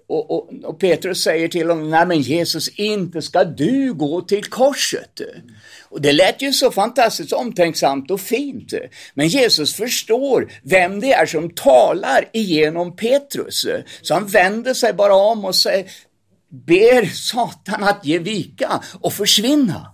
och, 0.08 0.32
och, 0.32 0.50
och, 0.64 0.80
Petrus 0.80 1.24
säger 1.24 1.48
till 1.48 1.70
honom, 1.70 1.90
nej 1.90 2.06
men 2.06 2.22
Jesus, 2.22 2.68
inte 2.68 3.22
ska 3.22 3.44
du 3.44 3.94
gå 3.94 4.22
till 4.22 4.44
korset. 4.44 5.22
Och 5.90 6.02
det 6.02 6.12
lät 6.12 6.42
ju 6.42 6.54
så 6.54 6.72
fantastiskt 6.72 7.34
omtänksamt 7.34 8.12
och 8.12 8.22
fint. 8.22 8.74
Men 9.14 9.28
Jesus 9.28 9.76
förstår 9.76 10.52
vem 10.64 11.00
det 11.00 11.14
är 11.14 11.26
som 11.26 11.50
talar 11.50 12.30
igenom 12.34 12.96
Petrus. 12.96 13.66
Så 14.02 14.14
han 14.14 14.28
vänder 14.28 14.74
sig 14.74 14.94
bara 14.94 15.16
om 15.16 15.46
och 15.46 15.56
säger, 15.56 15.92
ber 16.50 17.06
Satan 17.06 17.84
att 17.84 18.06
ge 18.06 18.20
vika 18.20 18.84
och 19.02 19.14
försvinna. 19.14 19.92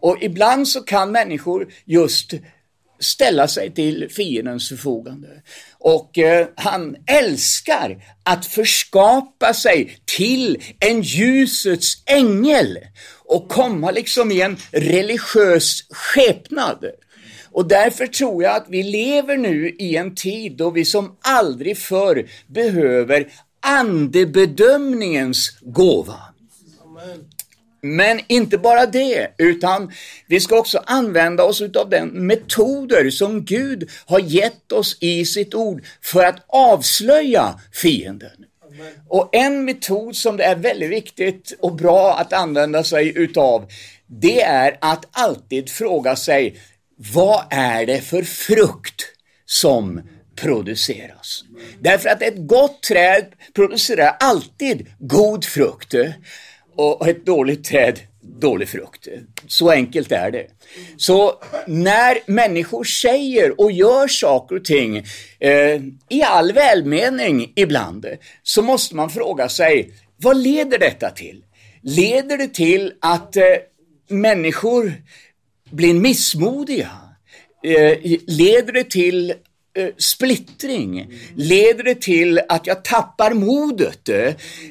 Och 0.00 0.16
ibland 0.20 0.68
så 0.68 0.80
kan 0.80 1.12
människor 1.12 1.72
just 1.84 2.34
ställa 3.00 3.48
sig 3.48 3.70
till 3.74 4.08
fiendens 4.10 4.68
förfogande. 4.68 5.28
Och 5.78 6.18
eh, 6.18 6.48
han 6.54 6.96
älskar 7.06 8.02
att 8.22 8.46
förskapa 8.46 9.54
sig 9.54 9.98
till 10.04 10.62
en 10.78 11.02
ljusets 11.02 12.02
ängel 12.06 12.78
och 13.24 13.48
komma 13.48 13.90
liksom 13.90 14.32
i 14.32 14.40
en 14.40 14.56
religiös 14.70 15.84
skepnad. 15.90 16.84
Och 17.52 17.68
därför 17.68 18.06
tror 18.06 18.42
jag 18.42 18.56
att 18.56 18.66
vi 18.68 18.82
lever 18.82 19.36
nu 19.36 19.68
i 19.68 19.96
en 19.96 20.14
tid 20.14 20.56
då 20.56 20.70
vi 20.70 20.84
som 20.84 21.16
aldrig 21.20 21.78
förr 21.78 22.28
behöver 22.46 23.32
andebedömningens 23.60 25.58
gåva. 25.60 26.20
Men 27.82 28.20
inte 28.26 28.58
bara 28.58 28.86
det, 28.86 29.28
utan 29.38 29.92
vi 30.26 30.40
ska 30.40 30.58
också 30.58 30.82
använda 30.86 31.44
oss 31.44 31.62
av 31.62 31.90
den 31.90 32.08
metoder 32.08 33.10
som 33.10 33.44
Gud 33.44 33.90
har 34.06 34.20
gett 34.20 34.72
oss 34.72 34.96
i 35.00 35.24
sitt 35.24 35.54
ord 35.54 35.82
för 36.02 36.24
att 36.24 36.44
avslöja 36.46 37.60
fienden. 37.72 38.44
Och 39.08 39.28
en 39.32 39.64
metod 39.64 40.16
som 40.16 40.36
det 40.36 40.44
är 40.44 40.56
väldigt 40.56 40.90
viktigt 40.90 41.52
och 41.60 41.74
bra 41.74 42.14
att 42.18 42.32
använda 42.32 42.84
sig 42.84 43.18
utav, 43.18 43.68
det 44.06 44.42
är 44.42 44.78
att 44.80 45.06
alltid 45.12 45.70
fråga 45.70 46.16
sig, 46.16 46.60
vad 46.96 47.44
är 47.50 47.86
det 47.86 48.00
för 48.00 48.22
frukt 48.22 49.02
som 49.46 50.02
produceras? 50.36 51.44
Därför 51.80 52.08
att 52.08 52.22
ett 52.22 52.36
gott 52.36 52.82
träd 52.82 53.26
producerar 53.54 54.16
alltid 54.20 54.86
god 54.98 55.44
frukt 55.44 55.94
och 56.80 57.08
ett 57.08 57.26
dåligt 57.26 57.64
träd 57.64 58.00
dålig 58.22 58.68
frukt. 58.68 59.08
Så 59.46 59.70
enkelt 59.70 60.12
är 60.12 60.30
det. 60.30 60.46
Så 60.96 61.34
när 61.66 62.18
människor 62.26 62.84
säger 62.84 63.60
och 63.60 63.72
gör 63.72 64.08
saker 64.08 64.56
och 64.56 64.64
ting 64.64 64.96
eh, 65.40 65.80
i 66.08 66.22
all 66.22 66.52
välmening 66.52 67.52
ibland, 67.56 68.06
så 68.42 68.62
måste 68.62 68.96
man 68.96 69.10
fråga 69.10 69.48
sig, 69.48 69.92
vad 70.16 70.36
leder 70.36 70.78
detta 70.78 71.10
till? 71.10 71.44
Leder 71.82 72.38
det 72.38 72.54
till 72.54 72.92
att 73.00 73.36
eh, 73.36 73.44
människor 74.08 74.92
blir 75.70 75.94
missmodiga? 75.94 76.90
Eh, 77.64 77.98
leder 78.26 78.72
det 78.72 78.90
till 78.90 79.34
Eh, 79.76 79.88
splittring? 79.98 81.12
Leder 81.36 81.84
det 81.84 82.00
till 82.00 82.40
att 82.48 82.66
jag 82.66 82.84
tappar 82.84 83.34
modet? 83.34 84.08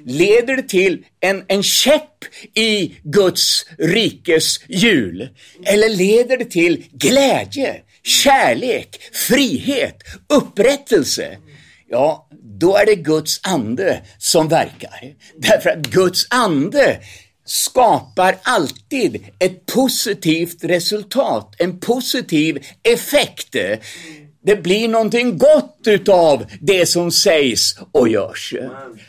Leder 0.05 0.55
det 0.55 0.69
till 0.69 1.05
en, 1.19 1.43
en 1.47 1.63
käpp 1.63 2.25
i 2.53 2.95
Guds 3.03 3.65
rikes 3.77 4.59
hjul? 4.67 5.29
Eller 5.65 5.89
leder 5.89 6.37
det 6.37 6.45
till 6.45 6.85
glädje, 6.91 7.75
kärlek, 8.03 9.01
frihet, 9.13 9.95
upprättelse? 10.29 11.37
Ja, 11.89 12.27
då 12.59 12.77
är 12.77 12.85
det 12.85 12.95
Guds 12.95 13.39
ande 13.43 14.01
som 14.17 14.47
verkar. 14.47 15.15
Därför 15.37 15.69
att 15.69 15.87
Guds 15.87 16.27
ande 16.29 16.99
skapar 17.45 18.37
alltid 18.43 19.25
ett 19.39 19.65
positivt 19.65 20.63
resultat, 20.63 21.55
en 21.57 21.79
positiv 21.79 22.65
effekt. 22.83 23.55
Det 24.41 24.55
blir 24.55 24.87
någonting 24.87 25.37
gott 25.37 25.79
utav 25.85 26.45
det 26.61 26.85
som 26.85 27.11
sägs 27.11 27.79
och 27.91 28.09
görs. 28.09 28.53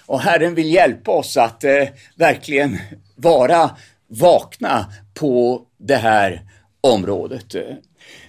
Och 0.07 0.21
Herren 0.21 0.55
vill 0.55 0.75
hjälpa 0.75 1.11
oss 1.11 1.37
att 1.37 1.65
eh, 1.65 1.89
verkligen 2.17 2.79
vara 3.17 3.71
vakna 4.09 4.93
på 5.15 5.63
det 5.79 5.97
här 5.97 6.43
området. 6.81 7.55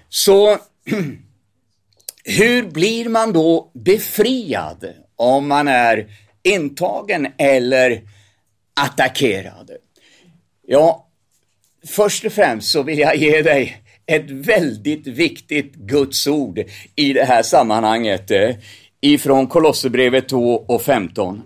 Så 0.10 0.58
hur 2.24 2.64
blir 2.64 3.10
man 3.10 3.34
då 3.34 3.72
befriad 3.74 4.94
om 5.16 5.48
man 5.48 5.68
är 5.68 6.08
intagen 6.44 7.28
eller 7.38 8.02
attackerad? 8.74 9.72
Ja, 10.68 11.08
först 11.88 12.26
och 12.26 12.34
främst 12.34 12.72
så 12.72 12.84
vill 12.84 13.00
jag 13.00 13.16
ge 13.16 13.42
dig 13.42 13.82
ett 14.06 14.32
väldigt 14.32 15.08
viktigt 15.08 15.76
Guds 15.76 16.28
ord 16.28 16.60
i 16.96 17.14
det 17.14 17.24
här 17.24 17.44
sammanhanget 17.44 18.32
eh, 18.32 18.56
ifrån 19.02 19.48
Kolosserbrevet 19.48 20.30
2 20.30 20.66
och 20.68 20.82
15. 20.82 21.42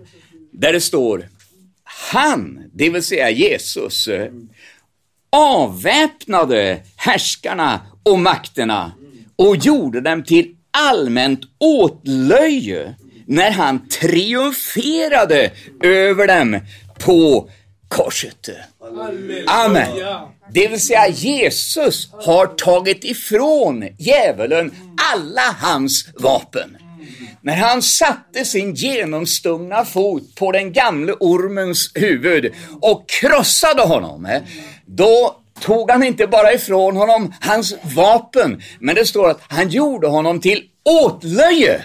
Där 0.52 0.72
det 0.72 0.80
står 0.80 1.28
Han, 1.84 2.70
det 2.74 2.90
vill 2.90 3.02
säga 3.02 3.30
Jesus, 3.30 4.08
eh, 4.08 4.32
avväpnade 5.30 6.82
härskarna 6.96 7.80
och 8.02 8.18
makterna 8.18 8.92
och 9.36 9.56
gjorde 9.56 10.00
dem 10.00 10.24
till 10.24 10.54
allmänt 10.70 11.40
åtlöje 11.58 12.94
när 13.26 13.50
han 13.50 13.88
triumferade 13.88 15.50
över 15.82 16.26
dem 16.26 16.60
på 16.98 17.50
korset. 17.88 18.50
Amen. 19.46 19.88
Det 20.52 20.68
vill 20.68 20.80
säga 20.80 21.08
Jesus 21.08 22.08
har 22.12 22.46
tagit 22.46 23.04
ifrån 23.04 23.88
djävulen 23.98 24.74
alla 25.12 25.56
hans 25.60 26.08
vapen. 26.14 26.76
När 27.40 27.56
han 27.56 27.82
satte 27.82 28.44
sin 28.44 28.74
genomstungna 28.74 29.84
fot 29.84 30.34
på 30.34 30.52
den 30.52 30.72
gamle 30.72 31.12
ormens 31.12 31.90
huvud 31.94 32.52
och 32.80 33.08
krossade 33.08 33.82
honom, 33.82 34.26
eh, 34.26 34.42
då 34.86 35.36
tog 35.60 35.90
han 35.90 36.02
inte 36.02 36.26
bara 36.26 36.52
ifrån 36.52 36.96
honom 36.96 37.34
hans 37.40 37.74
vapen, 37.82 38.62
men 38.78 38.94
det 38.94 39.06
står 39.06 39.30
att 39.30 39.40
han 39.48 39.68
gjorde 39.68 40.06
honom 40.06 40.40
till 40.40 40.62
åtlöje 40.84 41.82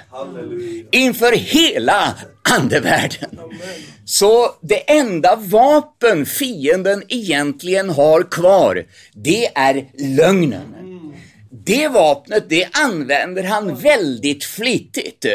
inför 0.91 1.31
hela 1.31 2.15
andevärlden. 2.49 3.39
Så 4.11 4.49
det 4.61 4.91
enda 4.91 5.35
vapen 5.35 6.25
fienden 6.25 7.03
egentligen 7.07 7.89
har 7.89 8.23
kvar, 8.23 8.85
det 9.13 9.45
är 9.45 9.85
lögnen. 10.17 10.90
Det 11.65 11.87
vapnet, 11.87 12.49
det 12.49 12.67
använder 12.71 13.43
han 13.43 13.75
väldigt 13.75 14.43
flitigt. 14.43 15.25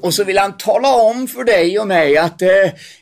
Och 0.00 0.14
så 0.14 0.24
vill 0.24 0.38
han 0.38 0.56
tala 0.56 0.94
om 0.94 1.28
för 1.28 1.44
dig 1.44 1.78
och 1.78 1.86
mig 1.86 2.16
att 2.16 2.42
eh, 2.42 2.48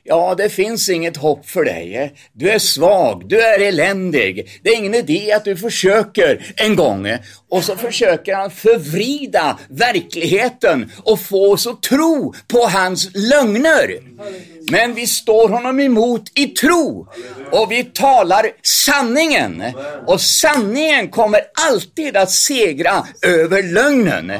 ja, 0.05 0.35
det 0.35 0.49
finns 0.49 0.89
inget 0.89 1.17
hopp 1.17 1.49
för 1.49 1.65
dig. 1.65 1.97
Eh. 1.97 2.09
Du 2.33 2.51
är 2.51 2.59
svag, 2.59 3.29
du 3.29 3.41
är 3.41 3.61
eländig. 3.61 4.61
Det 4.63 4.71
är 4.71 4.77
ingen 4.77 4.95
idé 4.95 5.33
att 5.33 5.45
du 5.45 5.57
försöker 5.57 6.55
en 6.57 6.77
gång. 6.77 7.07
Eh. 7.07 7.19
Och 7.49 7.65
så 7.65 7.77
försöker 7.77 8.35
han 8.35 8.51
förvrida 8.51 9.59
verkligheten 9.69 10.93
och 11.03 11.21
få 11.21 11.53
oss 11.53 11.67
att 11.67 11.83
tro 11.83 12.35
på 12.49 12.59
hans 12.59 13.11
lögner. 13.15 14.01
Men 14.71 14.95
vi 14.95 15.07
står 15.07 15.49
honom 15.49 15.81
emot 15.81 16.23
i 16.35 16.47
tro 16.47 17.09
och 17.53 17.73
vi 17.73 17.85
talar 17.85 18.47
sanningen. 18.63 19.63
Och 20.07 20.21
sanningen 20.21 21.09
kommer 21.09 21.41
alltid 21.71 22.17
att 22.17 22.31
se 22.31 22.56
segra 22.57 23.07
över 23.23 23.63
lögnen. 23.63 24.33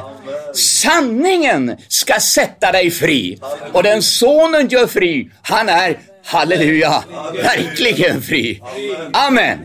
Sanningen 0.53 1.77
ska 1.87 2.19
sätta 2.19 2.71
dig 2.71 2.91
fri. 2.91 3.39
Och 3.73 3.83
den 3.83 4.03
sonen 4.03 4.67
gör 4.67 4.87
fri, 4.87 5.31
han 5.41 5.69
är, 5.69 5.99
halleluja, 6.25 7.03
verkligen 7.33 8.21
fri. 8.21 8.61
Amen. 9.13 9.57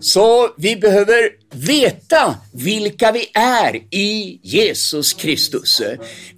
Så 0.00 0.50
vi 0.56 0.76
behöver 0.76 1.30
veta 1.54 2.34
vilka 2.52 3.12
vi 3.12 3.30
är 3.34 3.76
i 3.90 4.40
Jesus 4.42 5.12
Kristus. 5.12 5.82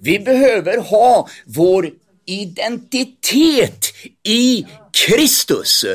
Vi 0.01 0.19
behöver 0.19 0.77
ha 0.77 1.27
vår 1.45 1.89
identitet 2.25 3.93
i 4.23 4.65
Kristus 5.07 5.85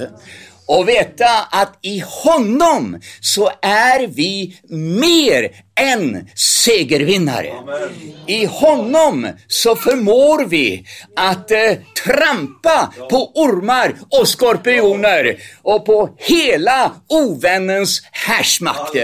och 0.67 0.89
veta 0.89 1.29
att 1.51 1.79
i 1.83 2.03
honom 2.07 3.01
så 3.21 3.51
är 3.63 4.07
vi 4.07 4.61
mer 5.01 5.51
än 5.81 6.29
segervinnare. 6.35 7.53
I 8.27 8.47
honom 8.47 9.29
så 9.49 9.77
förmår 9.77 10.45
vi 10.45 10.87
att 11.17 11.51
eh, 11.51 11.73
trampa 12.05 12.93
på 13.11 13.33
ormar 13.35 13.95
och 14.21 14.29
skorpioner 14.29 15.37
och 15.63 15.87
på 15.87 16.11
hela 16.19 16.93
ovännens 17.09 18.03
härsmakt. 18.13 18.97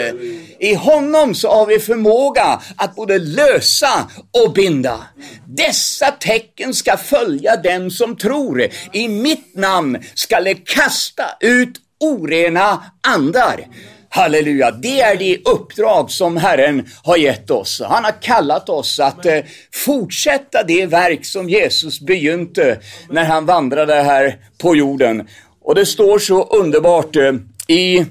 I 0.61 0.75
honom 0.75 1.35
så 1.35 1.51
har 1.51 1.67
vi 1.67 1.79
förmåga 1.79 2.61
att 2.77 2.95
både 2.95 3.19
lösa 3.19 4.11
och 4.45 4.53
binda. 4.53 5.07
Dessa 5.47 6.11
tecken 6.11 6.75
ska 6.75 6.97
följa 6.97 7.57
den 7.57 7.91
som 7.91 8.17
tror. 8.17 8.69
I 8.93 9.09
mitt 9.09 9.57
namn 9.57 9.99
ska 10.15 10.41
de 10.41 10.55
kasta 10.55 11.25
ut 11.41 11.52
orena 12.01 12.83
andar. 13.01 13.61
Halleluja, 14.09 14.71
det 14.71 15.01
är 15.01 15.17
det 15.17 15.39
uppdrag 15.45 16.11
som 16.11 16.37
Herren 16.37 16.87
har 17.03 17.17
gett 17.17 17.51
oss. 17.51 17.83
Han 17.85 18.05
har 18.05 18.23
kallat 18.23 18.69
oss 18.69 19.01
att 19.01 19.27
eh, 19.27 19.39
fortsätta 19.85 20.63
det 20.63 20.87
verk 20.87 21.25
som 21.25 21.49
Jesus 21.49 22.01
begynte 22.01 22.79
när 23.11 23.25
han 23.25 23.47
vandrade 23.47 23.95
här 23.95 24.37
på 24.59 24.77
jorden. 24.77 25.29
Och 25.63 25.75
det 25.75 25.87
står 25.87 26.19
så 26.19 26.45
underbart 26.45 27.17
eh, 27.17 27.33
i 27.69 28.07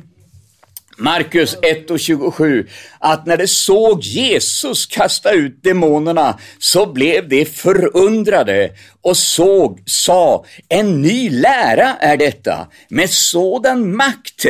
Markus 1.02 1.56
1 1.62 1.92
och 1.92 2.00
27, 2.00 2.68
att 3.00 3.26
när 3.26 3.38
de 3.38 3.48
såg 3.48 4.04
Jesus 4.04 4.86
kasta 4.86 5.32
ut 5.32 5.64
demonerna 5.64 6.40
så 6.60 6.86
blev 6.86 7.30
de 7.30 7.46
förundrade 7.46 8.72
och 9.02 9.18
såg, 9.18 9.84
sa, 9.86 10.46
en 10.70 11.02
ny 11.02 11.30
lära 11.30 11.96
är 12.00 12.18
detta, 12.18 12.68
med 12.90 13.10
sådan 13.10 13.96
makt 13.96 14.46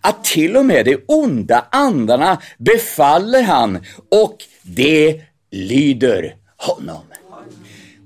att 0.00 0.24
till 0.24 0.56
och 0.56 0.64
med 0.64 0.84
de 0.84 0.96
onda 1.08 1.64
andarna 1.70 2.42
befaller 2.58 3.42
han 3.42 3.84
och 4.10 4.36
de 4.62 5.22
lyder 5.50 6.34
honom. 6.56 7.02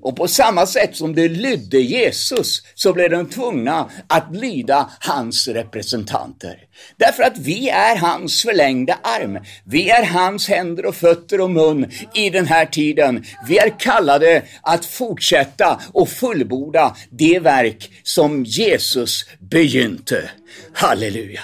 Och 0.03 0.17
på 0.17 0.29
samma 0.29 0.67
sätt 0.67 0.97
som 0.97 1.15
de 1.15 1.29
lydde 1.29 1.79
Jesus 1.79 2.63
så 2.75 2.93
blev 2.93 3.11
de 3.11 3.27
tvungna 3.27 3.91
att 4.07 4.37
lyda 4.37 4.91
hans 5.01 5.49
representanter. 5.49 6.59
Därför 6.97 7.23
att 7.23 7.39
vi 7.39 7.69
är 7.69 7.97
hans 7.97 8.43
förlängda 8.43 8.99
arm. 9.03 9.39
Vi 9.65 9.91
är 9.91 10.05
hans 10.05 10.49
händer 10.49 10.87
och 10.87 10.95
fötter 10.95 11.41
och 11.41 11.51
mun 11.51 11.91
i 12.15 12.31
den 12.31 12.47
här 12.47 12.67
tiden. 12.67 13.25
Vi 13.49 13.59
är 13.59 13.79
kallade 13.79 14.43
att 14.63 14.85
fortsätta 14.85 15.81
och 15.93 16.09
fullborda 16.09 16.97
det 17.11 17.39
verk 17.39 17.91
som 18.03 18.45
Jesus 18.45 19.27
begynte. 19.39 20.31
Halleluja! 20.73 21.43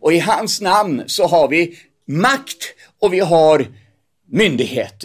Och 0.00 0.12
i 0.12 0.18
hans 0.18 0.60
namn 0.60 1.02
så 1.06 1.26
har 1.26 1.48
vi 1.48 1.78
makt 2.06 2.74
och 3.00 3.12
vi 3.12 3.20
har 3.20 3.66
myndighet. 4.30 5.04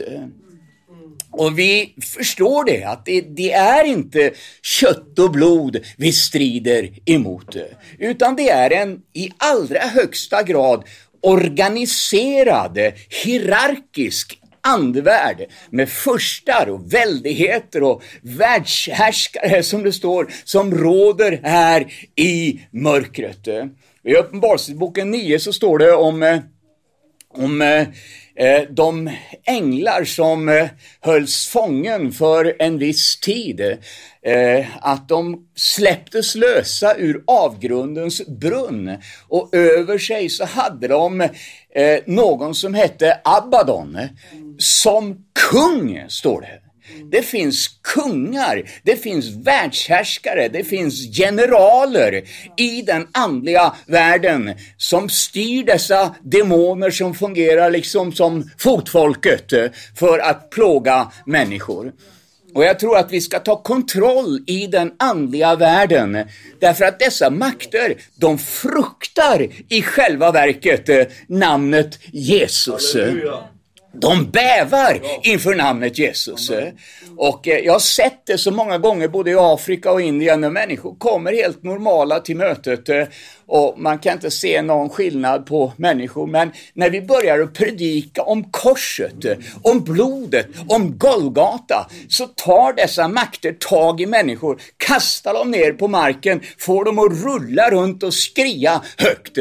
Och 1.33 1.59
vi 1.59 1.95
förstår 2.01 2.65
det, 2.65 2.83
att 2.83 3.05
det, 3.05 3.21
det, 3.21 3.51
är 3.51 3.83
inte 3.83 4.31
kött 4.61 5.19
och 5.19 5.31
blod 5.31 5.77
vi 5.97 6.11
strider 6.11 6.89
emot, 7.05 7.55
utan 7.99 8.35
det 8.35 8.49
är 8.49 8.71
en 8.71 8.99
i 9.13 9.29
allra 9.37 9.79
högsta 9.79 10.43
grad 10.43 10.83
organiserad, 11.21 12.79
hierarkisk 13.23 14.39
andevärld 14.61 15.45
med 15.69 15.89
furstar 15.89 16.69
och 16.69 16.93
väldigheter 16.93 17.83
och 17.83 18.03
världshärskare 18.21 19.63
som 19.63 19.83
det 19.83 19.93
står, 19.93 20.31
som 20.43 20.75
råder 20.75 21.39
här 21.43 21.93
i 22.15 22.61
mörkret. 22.71 23.47
I 24.03 24.15
Uppenbarelseboken 24.15 25.11
9 25.11 25.39
så 25.39 25.53
står 25.53 25.77
det 25.77 25.93
om, 25.93 26.23
eh, 26.23 26.39
om 27.29 27.61
eh, 27.61 27.87
Eh, 28.35 28.61
de 28.69 29.09
änglar 29.45 30.03
som 30.03 30.49
eh, 30.49 30.67
hölls 31.01 31.47
fången 31.47 32.11
för 32.11 32.55
en 32.59 32.77
viss 32.77 33.19
tid, 33.19 33.61
eh, 34.21 34.65
att 34.81 35.09
de 35.09 35.47
släpptes 35.55 36.35
lösa 36.35 36.95
ur 36.97 37.23
avgrundens 37.27 38.27
brunn 38.27 38.97
och 39.27 39.55
över 39.55 39.97
sig 39.97 40.29
så 40.29 40.45
hade 40.45 40.87
de 40.87 41.29
någon 42.05 42.55
som 42.55 42.73
hette 42.73 43.19
Abaddon 43.23 43.97
som 44.57 45.25
kung, 45.51 46.05
står 46.09 46.41
det. 46.41 46.62
Mm. 46.95 47.09
Det 47.09 47.21
finns 47.21 47.67
kungar, 47.81 48.63
det 48.83 48.95
finns 48.95 49.29
världshärskare, 49.29 50.47
det 50.47 50.63
finns 50.63 51.17
generaler 51.17 52.23
i 52.57 52.81
den 52.81 53.07
andliga 53.11 53.75
världen 53.85 54.53
som 54.77 55.09
styr 55.09 55.63
dessa 55.63 56.15
demoner 56.21 56.89
som 56.91 57.15
fungerar 57.15 57.71
liksom 57.71 58.11
som 58.11 58.49
fotfolket 58.57 59.53
för 59.95 60.19
att 60.19 60.49
plåga 60.49 61.11
människor. 61.25 61.91
Och 62.53 62.63
jag 62.63 62.79
tror 62.79 62.97
att 62.97 63.11
vi 63.11 63.21
ska 63.21 63.39
ta 63.39 63.55
kontroll 63.63 64.43
i 64.47 64.67
den 64.67 64.91
andliga 64.99 65.55
världen. 65.55 66.17
Därför 66.59 66.85
att 66.85 66.99
dessa 66.99 67.29
makter, 67.29 67.95
de 68.15 68.37
fruktar 68.37 69.47
i 69.69 69.81
själva 69.81 70.31
verket 70.31 70.89
eh, 70.89 71.03
namnet 71.27 71.99
Jesus. 72.11 72.93
Halleluja. 72.93 73.52
De 73.95 74.31
bävar 74.31 75.01
inför 75.23 75.55
namnet 75.55 75.97
Jesus. 75.97 76.51
Och 77.17 77.47
eh, 77.47 77.59
jag 77.59 77.73
har 77.73 77.79
sett 77.79 78.25
det 78.25 78.37
så 78.37 78.51
många 78.51 78.77
gånger 78.77 79.07
både 79.07 79.31
i 79.31 79.35
Afrika 79.37 79.91
och 79.91 80.01
Indien 80.01 80.41
när 80.41 80.49
människor 80.49 80.95
kommer 80.95 81.33
helt 81.33 81.63
normala 81.63 82.19
till 82.19 82.37
mötet 82.37 82.89
eh, 82.89 83.03
och 83.45 83.75
man 83.77 83.99
kan 83.99 84.13
inte 84.13 84.31
se 84.31 84.61
någon 84.61 84.89
skillnad 84.89 85.45
på 85.45 85.73
människor. 85.77 86.27
Men 86.27 86.51
när 86.73 86.89
vi 86.89 87.01
börjar 87.01 87.39
att 87.39 87.53
predika 87.53 88.21
om 88.21 88.43
korset, 88.43 89.25
eh, 89.25 89.37
om 89.61 89.83
blodet, 89.83 90.47
om 90.67 90.97
Golgata 90.97 91.89
så 92.09 92.27
tar 92.27 92.73
dessa 92.73 93.07
makter 93.07 93.53
tag 93.53 94.01
i 94.01 94.05
människor, 94.05 94.61
kastar 94.77 95.33
dem 95.33 95.51
ner 95.51 95.73
på 95.73 95.87
marken, 95.87 96.41
får 96.57 96.85
dem 96.85 96.99
att 96.99 97.23
rulla 97.23 97.69
runt 97.69 98.03
och 98.03 98.13
skria 98.13 98.81
högt 98.97 99.37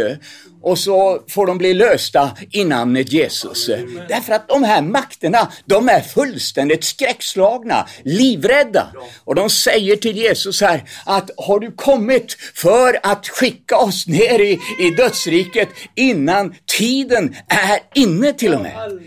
och 0.63 0.79
så 0.79 1.23
får 1.29 1.47
de 1.47 1.59
bli 1.59 1.75
lösta 1.75 2.31
i 2.51 2.65
namnet 2.65 3.13
Jesus. 3.13 3.71
Därför 4.09 4.33
att 4.33 4.49
de 4.49 4.65
här 4.65 4.83
makterna, 4.83 5.53
de 5.65 5.89
är 5.89 6.01
fullständigt 6.01 6.85
skräckslagna, 6.85 7.89
livrädda. 8.05 8.87
Och 9.25 9.35
de 9.35 9.51
säger 9.51 9.97
till 9.97 10.17
Jesus 10.17 10.61
här 10.61 10.85
att 11.07 11.31
har 11.37 11.61
du 11.61 11.73
kommit 11.73 12.37
för 12.55 12.99
att 13.03 13.29
skicka 13.29 13.77
oss 13.77 14.07
ner 14.07 14.39
i, 14.39 14.61
i 14.81 14.91
dödsriket 14.91 15.69
innan 15.95 16.55
tiden 16.79 17.37
är 17.49 17.81
inne 17.95 18.33
till 18.33 18.55
och 18.55 18.61
med. 18.61 19.01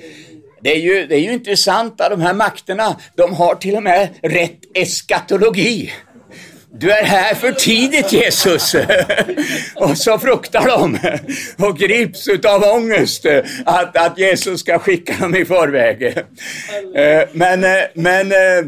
Det 0.62 0.76
är, 0.76 0.80
ju, 0.80 1.08
det 1.08 1.16
är 1.16 1.20
ju 1.20 1.34
intressant 1.34 2.02
att 2.02 2.10
de 2.10 2.22
här 2.22 2.34
makterna, 2.34 2.96
de 3.16 3.34
har 3.34 3.56
till 3.56 3.76
och 3.76 3.84
med 3.84 4.10
rätt 4.22 4.60
eskatologi. 4.74 5.92
Du 6.78 6.92
är 6.92 7.04
här 7.04 7.36
för 7.36 7.52
tidigt 7.52 8.12
Jesus. 8.12 8.76
och 9.76 9.98
så 9.98 10.20
fruktar 10.20 10.68
de 10.68 10.98
och 11.66 11.78
grips 11.78 12.28
av 12.46 12.64
ångest 12.64 13.26
att, 13.66 13.98
att 13.98 14.18
Jesus 14.18 14.60
ska 14.60 14.80
skicka 14.80 15.14
dem 15.20 15.36
i 15.36 15.46
förväg. 15.46 16.04
Eh, 16.04 17.24
men, 17.32 17.64
eh, 17.64 17.72
men 17.94 18.32
eh, 18.32 18.66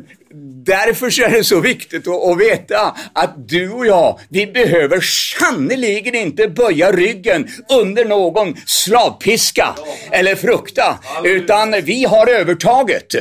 därför 0.65 1.21
är 1.25 1.29
det 1.29 1.43
så 1.43 1.59
viktigt 1.59 2.07
att, 2.07 2.39
veta 2.39 2.95
att 3.13 3.49
du 3.49 3.69
och 3.69 3.87
jag, 3.87 4.19
vi 4.29 4.47
behöver 4.47 5.01
sannerligen 5.39 6.15
inte 6.15 6.47
böja 6.47 6.91
ryggen 6.91 7.47
under 7.69 8.05
någon 8.05 8.55
slavpiska 8.65 9.75
eller 10.11 10.35
frukta, 10.35 10.99
utan 11.23 11.75
vi 11.83 12.05
har 12.05 12.27
övertaget. 12.27 13.15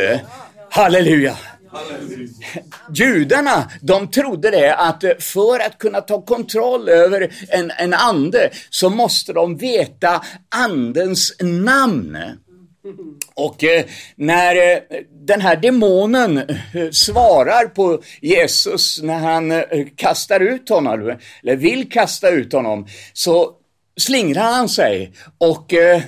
Halleluja! 0.71 1.37
Judarna, 2.95 3.71
de 3.83 4.11
trodde 4.11 4.51
det 4.51 4.75
att 4.75 5.05
eh, 5.05 5.11
för 5.19 5.67
att 5.67 5.79
kunna 5.79 6.01
ta 6.01 6.23
kontroll 6.23 6.89
över 6.89 7.33
en, 7.49 7.71
en 7.79 7.95
ande 7.95 8.51
så 8.71 8.91
måste 8.91 9.33
de 9.33 9.57
veta 9.57 10.25
andens 10.49 11.37
namn. 11.41 12.19
Och 13.35 13.65
eh, 13.65 13.85
när 14.17 14.57
eh, 14.57 14.79
den 15.27 15.41
här 15.41 15.57
demonen 15.57 16.39
eh, 16.39 16.91
svarar 16.93 17.69
på 17.69 18.03
Jesus 18.21 19.03
när 19.03 19.19
han 19.19 19.53
eh, 19.53 19.65
kastar 19.97 20.41
ut 20.41 20.69
honom, 20.69 21.17
eller 21.43 21.57
vill 21.57 21.91
kasta 21.91 22.29
ut 22.29 22.53
honom, 22.53 22.87
så 23.13 23.51
slingrar 23.97 24.53
han 24.53 24.69
sig 24.69 25.13
och 25.39 25.75
eh, 25.75 26.03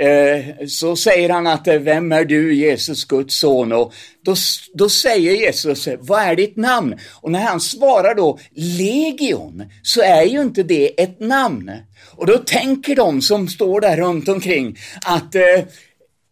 Eh, 0.00 0.66
så 0.66 0.96
säger 0.96 1.28
han 1.28 1.46
att 1.46 1.68
eh, 1.68 1.78
vem 1.78 2.12
är 2.12 2.24
du 2.24 2.54
Jesus 2.54 3.04
Guds 3.04 3.38
son? 3.38 3.72
Och 3.72 3.94
då, 4.24 4.34
då 4.74 4.88
säger 4.88 5.32
Jesus, 5.32 5.88
eh, 5.88 5.98
vad 6.00 6.22
är 6.22 6.36
ditt 6.36 6.56
namn? 6.56 6.98
Och 7.12 7.30
när 7.30 7.40
han 7.40 7.60
svarar 7.60 8.14
då 8.14 8.38
legion 8.54 9.64
så 9.82 10.00
är 10.02 10.22
ju 10.22 10.42
inte 10.42 10.62
det 10.62 11.02
ett 11.02 11.20
namn. 11.20 11.72
Och 12.16 12.26
då 12.26 12.38
tänker 12.38 12.96
de 12.96 13.22
som 13.22 13.48
står 13.48 13.80
där 13.80 13.96
runt 13.96 14.28
omkring 14.28 14.78
att 15.04 15.34
eh, 15.34 15.64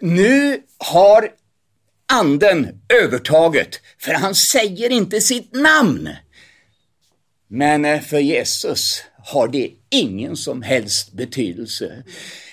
nu 0.01 0.61
har 0.79 1.29
anden 2.13 2.81
övertaget 3.03 3.81
för 3.99 4.13
han 4.13 4.35
säger 4.35 4.93
inte 4.93 5.21
sitt 5.21 5.55
namn. 5.55 6.09
Men 7.49 7.85
eh, 7.85 8.01
för 8.01 8.19
Jesus 8.19 9.03
har 9.25 9.49
det 9.49 9.71
ingen 9.91 10.37
som 10.37 10.63
helst 10.63 11.13
betydelse. 11.13 12.03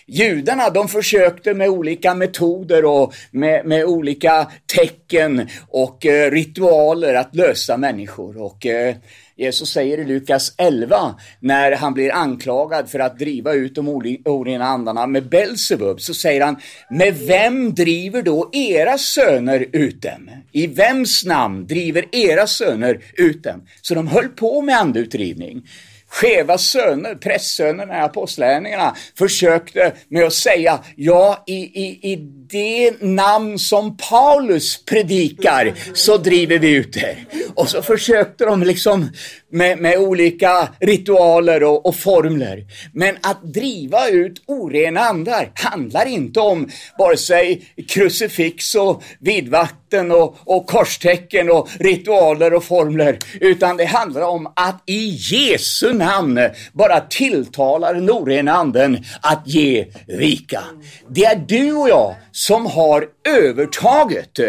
Judarna 0.08 0.70
de 0.70 0.88
försökte 0.88 1.54
med 1.54 1.70
olika 1.70 2.16
metoder 2.16 2.86
och 2.86 3.14
med, 3.32 3.66
med 3.66 3.86
olika 3.86 4.48
tecken 4.76 5.50
och 5.68 6.06
eh, 6.06 6.32
ritualer 6.32 7.14
att 7.14 7.36
lösa 7.36 7.78
människor. 7.78 8.42
Och 8.42 8.66
eh, 8.66 8.96
Jesus 9.38 9.70
säger 9.70 9.98
i 9.98 10.06
Lukas 10.06 10.54
11, 10.58 11.16
när 11.40 11.72
han 11.72 11.94
blir 11.94 12.14
anklagad 12.14 12.90
för 12.90 13.00
att 13.00 13.20
driva 13.20 13.54
ut 13.54 13.76
de 13.76 13.88
orena 14.26 14.66
andarna 14.66 15.08
med 15.08 15.30
Belsebub, 15.30 16.02
så 16.02 16.14
säger 16.14 16.42
han, 16.42 16.56
med 16.90 17.18
vem 17.18 17.74
driver 17.74 18.22
då 18.22 18.50
era 18.54 18.98
söner 18.98 19.66
ut 19.72 20.02
dem? 20.02 20.30
I 20.52 20.68
vems 20.68 21.26
namn 21.26 21.68
driver 21.68 22.06
era 22.16 22.48
söner 22.48 23.02
ut 23.14 23.44
dem? 23.44 23.68
Så 23.82 23.96
de 23.96 24.08
höll 24.08 24.28
på 24.28 24.62
med 24.62 24.78
andeutdrivning 24.78 25.64
skeva 26.10 26.58
söner, 26.58 27.16
prästsönerna 27.16 27.98
i 27.98 28.02
apostlärningarna, 28.02 28.96
försökte 29.18 29.94
med 30.10 30.26
att 30.26 30.34
säga, 30.34 30.80
ja, 30.96 31.44
i, 31.48 31.56
i, 31.56 32.12
i 32.12 32.16
det 32.50 33.02
namn 33.02 33.60
som 33.60 33.98
Paulus 33.98 34.86
predikar 34.86 35.74
så 35.94 36.18
driver 36.18 36.60
vi 36.60 36.72
ut 36.72 36.98
er. 36.98 37.26
Och 37.56 37.70
så 37.70 37.82
försökte 37.82 38.46
de 38.46 38.64
liksom 38.64 39.10
med, 39.56 39.78
med 39.80 39.98
olika 39.98 40.70
ritualer 40.80 41.64
och, 41.64 41.86
och, 41.86 41.96
formler. 41.96 42.66
Men 42.94 43.18
att 43.22 43.44
driva 43.44 44.10
ut 44.10 44.44
orena 44.46 45.00
andar 45.00 45.52
handlar 45.54 46.06
inte 46.06 46.40
om 46.40 46.70
vare 46.98 47.18
sig 47.18 47.62
krucifix 47.90 48.76
och 48.76 49.04
vidvatten 49.20 50.12
och, 50.12 50.38
och 50.44 50.68
korstecken 50.68 51.52
och 51.52 51.70
ritualer 51.80 52.54
och 52.54 52.64
formler, 52.64 53.20
utan 53.42 53.78
det 53.78 53.86
handlar 53.86 54.22
om 54.22 54.48
att 54.56 54.84
i 54.86 55.08
Jesu 55.10 55.94
namn 55.94 56.40
bara 56.74 57.00
tilltala 57.00 57.94
den 57.94 58.10
orena 58.10 58.54
anden 58.54 59.06
att 59.22 59.42
ge 59.46 59.86
vika. 60.08 60.64
Det 61.10 61.26
är 61.26 61.36
du 61.48 61.74
och 61.74 61.90
jag 61.90 62.16
som 62.32 62.66
har 62.66 63.08
övertaget 63.28 64.40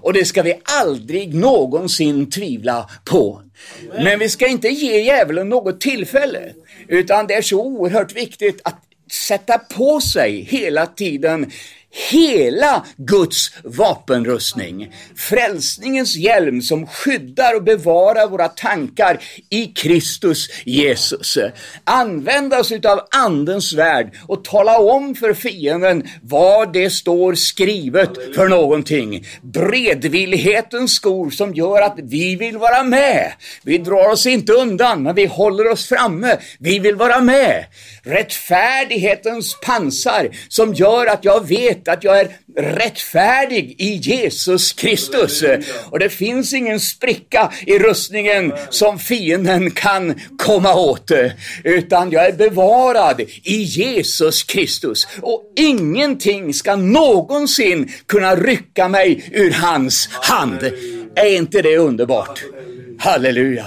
och 0.00 0.12
det 0.12 0.24
ska 0.24 0.42
vi 0.42 0.54
aldrig 0.80 1.34
någonsin 1.34 2.30
tvivla 2.30 2.90
på. 3.04 3.45
Men 3.98 4.18
vi 4.18 4.28
ska 4.28 4.46
inte 4.46 4.68
ge 4.68 5.00
djävulen 5.00 5.48
något 5.48 5.80
tillfälle, 5.80 6.52
utan 6.88 7.26
det 7.26 7.34
är 7.34 7.42
så 7.42 7.62
oerhört 7.62 8.12
viktigt 8.12 8.60
att 8.64 8.82
sätta 9.12 9.58
på 9.58 10.00
sig 10.00 10.40
hela 10.40 10.86
tiden 10.86 11.50
hela 12.10 12.84
Guds 12.96 13.52
vapenrustning. 13.64 14.92
Frälsningens 15.16 16.16
hjälm 16.16 16.62
som 16.62 16.86
skyddar 16.86 17.56
och 17.56 17.62
bevarar 17.62 18.28
våra 18.28 18.48
tankar 18.48 19.18
i 19.50 19.66
Kristus 19.66 20.48
Jesus. 20.64 21.38
Använda 21.84 22.60
oss 22.60 22.72
av 22.72 23.00
Andens 23.10 23.72
värld 23.72 24.16
och 24.26 24.44
tala 24.44 24.78
om 24.78 25.14
för 25.14 25.34
fienden 25.34 26.08
vad 26.22 26.72
det 26.72 26.90
står 26.90 27.34
skrivet 27.34 28.34
för 28.34 28.48
någonting. 28.48 29.26
Bredvillighetens 29.42 30.94
skor 30.94 31.30
som 31.30 31.54
gör 31.54 31.82
att 31.82 31.98
vi 32.02 32.36
vill 32.36 32.58
vara 32.58 32.82
med. 32.82 33.32
Vi 33.62 33.78
drar 33.78 34.10
oss 34.10 34.26
inte 34.26 34.52
undan, 34.52 35.02
men 35.02 35.14
vi 35.14 35.26
håller 35.26 35.70
oss 35.70 35.88
framme. 35.88 36.36
Vi 36.58 36.78
vill 36.78 36.94
vara 36.96 37.20
med. 37.20 37.64
Rättfärdighetens 38.02 39.56
pansar 39.62 40.28
som 40.48 40.74
gör 40.74 41.06
att 41.06 41.24
jag 41.24 41.48
vet 41.48 41.85
att 41.88 42.04
jag 42.04 42.20
är 42.20 42.28
rättfärdig 42.56 43.74
i 43.78 43.94
Jesus 43.96 44.72
Kristus. 44.72 45.44
Och 45.90 45.98
det 45.98 46.08
finns 46.08 46.52
ingen 46.52 46.80
spricka 46.80 47.52
i 47.66 47.78
rustningen 47.78 48.52
som 48.70 48.98
fienden 48.98 49.70
kan 49.70 50.20
komma 50.38 50.74
åt. 50.74 51.10
Utan 51.64 52.10
jag 52.10 52.26
är 52.26 52.32
bevarad 52.32 53.20
i 53.42 53.62
Jesus 53.62 54.42
Kristus. 54.42 55.06
Och 55.22 55.52
ingenting 55.56 56.54
ska 56.54 56.76
någonsin 56.76 57.92
kunna 58.06 58.36
rycka 58.36 58.88
mig 58.88 59.30
ur 59.32 59.50
hans 59.50 60.08
hand. 60.12 60.62
Är 61.14 61.36
inte 61.36 61.62
det 61.62 61.76
underbart? 61.78 62.44
Halleluja. 62.98 63.66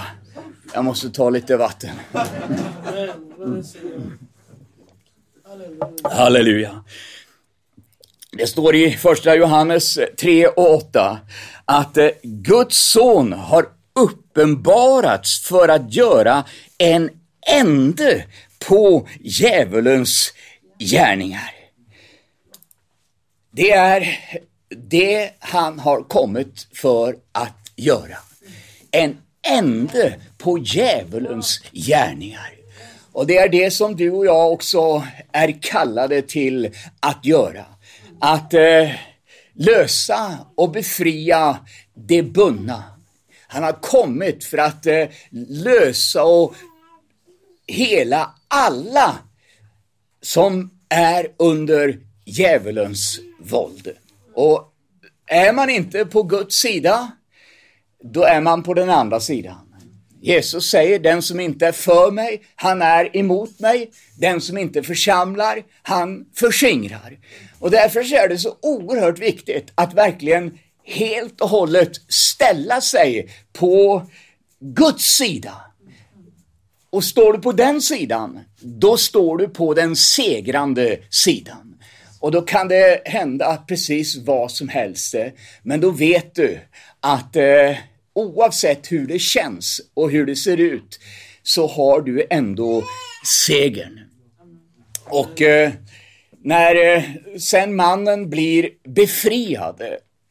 Jag 0.74 0.86
måste 0.86 1.10
ta 1.10 1.30
lite 1.30 1.58
vatten. 1.58 1.90
Halleluja. 6.04 6.84
Det 8.32 8.48
står 8.48 8.76
i 8.76 8.92
första 8.92 9.36
Johannes 9.36 10.00
3 10.20 10.48
och 10.48 10.76
8 10.76 11.20
att 11.66 11.98
eh, 11.98 12.10
Guds 12.24 12.92
son 12.92 13.34
har 13.34 13.66
uppenbarats 13.96 15.44
för 15.44 15.68
att 15.68 15.94
göra 15.94 16.44
en 16.78 17.10
ände 17.48 18.26
på 18.68 19.08
djävulens 19.20 20.34
gärningar. 20.80 21.52
Det 23.52 23.72
är 23.72 24.20
det 24.70 25.32
han 25.40 25.80
har 25.80 26.04
kommit 26.04 26.68
för 26.74 27.16
att 27.32 27.72
göra. 27.76 28.18
En 28.92 29.18
ände 29.48 30.20
på 30.38 30.58
djävulens 30.58 31.62
gärningar. 31.72 32.52
Och 33.12 33.28
det 33.28 33.38
är 33.38 33.50
det 33.50 33.72
som 33.72 33.96
du 33.96 34.12
och 34.12 34.26
jag 34.26 34.52
också 34.52 35.04
är 35.32 35.62
kallade 35.62 36.22
till 36.22 36.76
att 37.00 37.26
göra 37.26 37.66
att 38.20 38.54
eh, 38.54 38.92
lösa 39.54 40.38
och 40.56 40.72
befria 40.72 41.60
det 41.94 42.24
bundna. 42.24 42.84
Han 43.48 43.64
har 43.64 43.82
kommit 43.82 44.44
för 44.44 44.58
att 44.58 44.86
eh, 44.86 45.08
lösa 45.50 46.24
och 46.24 46.56
hela 47.68 48.36
alla 48.48 49.16
som 50.22 50.72
är 50.90 51.28
under 51.38 52.00
djävulens 52.26 53.20
våld. 53.40 53.92
Och 54.34 54.74
är 55.26 55.54
man 55.54 55.70
inte 55.70 56.06
på 56.06 56.24
Guds 56.24 56.56
sida, 56.56 57.12
då 58.04 58.24
är 58.24 58.42
man 58.42 58.64
på 58.64 58.74
den 58.74 58.90
andra 58.90 59.20
sidan. 59.20 59.69
Jesus 60.22 60.70
säger, 60.70 61.00
den 61.00 61.22
som 61.22 61.40
inte 61.40 61.68
är 61.68 61.72
för 61.72 62.12
mig, 62.12 62.42
han 62.56 62.82
är 62.82 63.18
emot 63.18 63.60
mig. 63.60 63.92
Den 64.18 64.42
som 64.42 64.58
inte 64.58 64.84
församlar, 64.84 65.64
han 65.82 66.26
förskingrar. 66.36 67.18
Och 67.60 67.72
därför 67.72 68.14
är 68.14 68.30
det 68.30 68.38
så 68.38 68.56
oerhört 68.62 69.20
viktigt 69.20 69.72
att 69.76 69.94
verkligen 69.94 70.58
helt 70.84 71.42
och 71.42 71.50
hållet 71.50 71.92
ställa 72.08 72.82
sig 72.82 73.30
på 73.54 74.04
Guds 74.60 75.04
sida. 75.04 75.54
Och 76.90 77.04
står 77.04 77.34
du 77.34 77.40
på 77.40 77.52
den 77.52 77.82
sidan, 77.82 78.40
då 78.62 78.98
står 78.98 79.38
du 79.38 79.48
på 79.48 79.74
den 79.74 79.96
segrande 79.96 80.98
sidan. 81.10 81.76
Och 82.20 82.32
då 82.32 82.42
kan 82.42 82.68
det 82.68 83.02
hända 83.06 83.64
precis 83.68 84.18
vad 84.18 84.52
som 84.52 84.70
helst. 84.70 85.16
Men 85.64 85.82
då 85.82 85.92
vet 85.92 86.36
du 86.36 86.60
att 87.00 87.36
eh, 87.36 87.76
oavsett 88.20 88.92
hur 88.92 89.08
det 89.08 89.20
känns 89.20 89.82
och 89.94 90.12
hur 90.12 90.26
det 90.26 90.36
ser 90.36 90.58
ut, 90.58 91.00
så 91.44 91.68
har 91.68 92.02
du 92.02 92.28
ändå 92.30 92.84
segern. 93.48 94.00
Och 95.06 95.42
eh, 95.42 95.72
när 96.44 96.96
eh, 96.96 97.04
sen 97.40 97.76
mannen 97.76 98.30
blir 98.30 98.70
befriad 98.84 99.82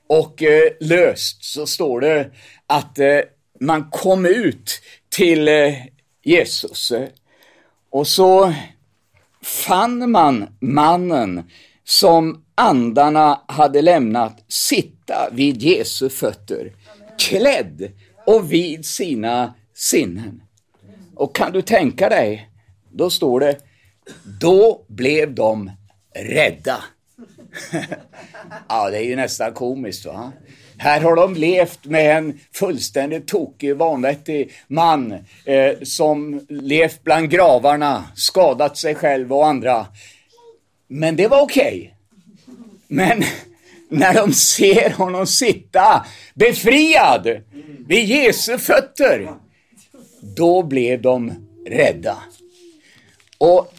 och 0.07 0.43
eh, 0.43 0.73
löst 0.81 1.45
så 1.45 1.67
står 1.67 2.01
det 2.01 2.31
att 2.67 2.99
eh, 2.99 3.21
man 3.61 3.91
kom 3.91 4.27
ut 4.27 4.81
till 5.09 5.49
eh, 5.49 5.75
Jesus 6.25 6.93
och 7.91 8.07
så 8.07 8.55
fann 9.43 10.11
man 10.11 10.57
mannen 10.61 11.51
som 11.85 12.45
andarna 12.55 13.41
hade 13.49 13.83
lämnat 13.83 14.45
sitta 14.49 15.29
vid 15.33 15.63
Jesu 15.63 16.09
fötter 16.09 16.73
klädd 17.19 17.93
och 18.27 18.53
vid 18.53 18.87
sina 18.87 19.55
sinnen. 19.75 20.43
Och 21.15 21.37
kan 21.37 21.53
du 21.53 21.63
tänka 21.63 22.09
dig, 22.09 22.51
då 22.93 23.11
står 23.11 23.41
det, 23.41 23.57
då 24.41 24.85
blev 24.87 25.35
de 25.35 25.71
rädda. 26.15 26.85
ja, 28.69 28.91
det 28.91 28.99
är 28.99 29.05
ju 29.05 29.17
nästan 29.17 29.53
komiskt 29.53 30.07
va. 30.07 30.33
Här 30.81 31.01
har 31.01 31.17
de 31.17 31.35
levt 31.35 31.85
med 31.85 32.17
en 32.17 32.41
fullständigt 32.53 33.29
tokig, 33.29 33.77
vanvettig 33.77 34.53
man 34.67 35.13
eh, 35.45 35.73
som 35.83 36.47
levt 36.49 37.05
bland 37.05 37.31
gravarna, 37.31 38.05
skadat 38.15 38.77
sig 38.77 38.95
själv 38.95 39.33
och 39.33 39.47
andra. 39.47 39.87
Men 40.89 41.17
det 41.17 41.29
var 41.29 41.41
okej. 41.41 41.79
Okay. 41.79 41.91
Men 42.87 43.25
när 43.91 44.15
de 44.15 44.33
ser 44.33 44.91
honom 44.91 45.27
sitta 45.27 46.07
befriad 46.35 47.41
vid 47.87 48.05
Jesu 48.05 48.59
fötter, 48.59 49.31
då 50.21 50.63
blev 50.63 51.03
de 51.03 51.33
rädda. 51.67 52.19
Och 53.39 53.75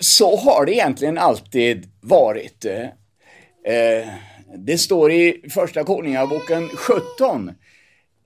så 0.00 0.36
har 0.36 0.66
det 0.66 0.72
egentligen 0.72 1.18
alltid 1.18 1.90
varit. 2.00 2.64
Eh, 2.64 4.08
det 4.56 4.78
står 4.78 5.12
i 5.12 5.44
Första 5.50 5.84
Konungaboken 5.84 6.68
17 6.68 7.52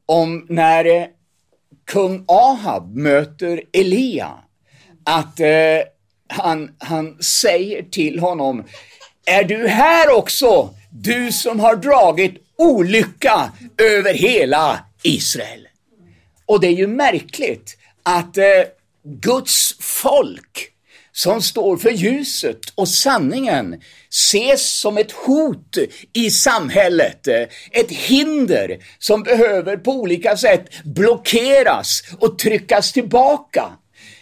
om 0.07 0.47
när 0.49 0.85
eh, 0.85 1.07
kung 1.85 2.25
Ahab 2.29 2.97
möter 2.97 3.63
Elia, 3.73 4.31
att 5.05 5.41
eh, 5.41 5.49
han, 6.29 6.71
han 6.79 7.23
säger 7.23 7.83
till 7.83 8.19
honom, 8.19 8.65
är 9.27 9.45
du 9.45 9.69
här 9.69 10.17
också, 10.17 10.75
du 10.91 11.33
som 11.33 11.61
har 11.61 11.77
dragit 11.77 12.35
olycka 12.57 13.53
över 13.79 14.15
hela 14.15 14.85
Israel? 15.03 15.69
Och 16.47 16.61
det 16.61 16.67
är 16.67 16.77
ju 16.77 16.87
märkligt 16.87 17.77
att 18.03 18.37
eh, 18.37 18.45
Guds 19.05 19.77
folk 19.81 20.73
som 21.13 21.43
står 21.43 21.77
för 21.77 21.91
ljuset 21.91 22.61
och 22.75 22.89
sanningen 22.89 23.83
ses 24.11 24.81
som 24.81 24.99
ett 24.99 25.13
hot 25.13 25.79
i 26.13 26.31
samhället, 26.31 27.27
eh, 27.27 27.43
ett 27.71 27.91
hinder 27.91 28.79
som 28.99 29.23
behöver 29.23 29.77
på 29.77 29.93
olika 29.93 30.37
sätt 30.37 30.85
blockeras 30.85 32.03
och 32.19 32.39
tryckas 32.39 32.93
tillbaka. 32.93 33.73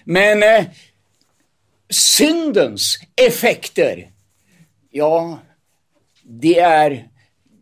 Men 0.05 0.43
eh, 0.43 0.65
syndens 1.91 2.99
effekter, 3.17 4.11
ja, 4.91 5.39
det 6.29 6.59
är 6.59 7.09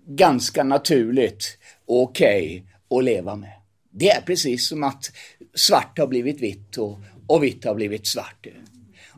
ganska 0.07 0.65
naturligt 0.65 1.59
och 1.87 2.03
okej 2.03 2.65
okay 2.89 2.99
att 2.99 3.05
leva 3.05 3.37
med. 3.37 3.53
Det 3.91 4.11
är 4.11 4.21
precis 4.21 4.69
som 4.69 4.83
att 4.83 5.13
svart 5.55 5.99
har 5.99 6.07
blivit 6.07 6.41
vitt 6.41 6.77
och, 6.77 6.99
och 7.27 7.45
vitt 7.45 7.65
har 7.65 7.75
blivit 7.75 8.07
svart. 8.07 8.47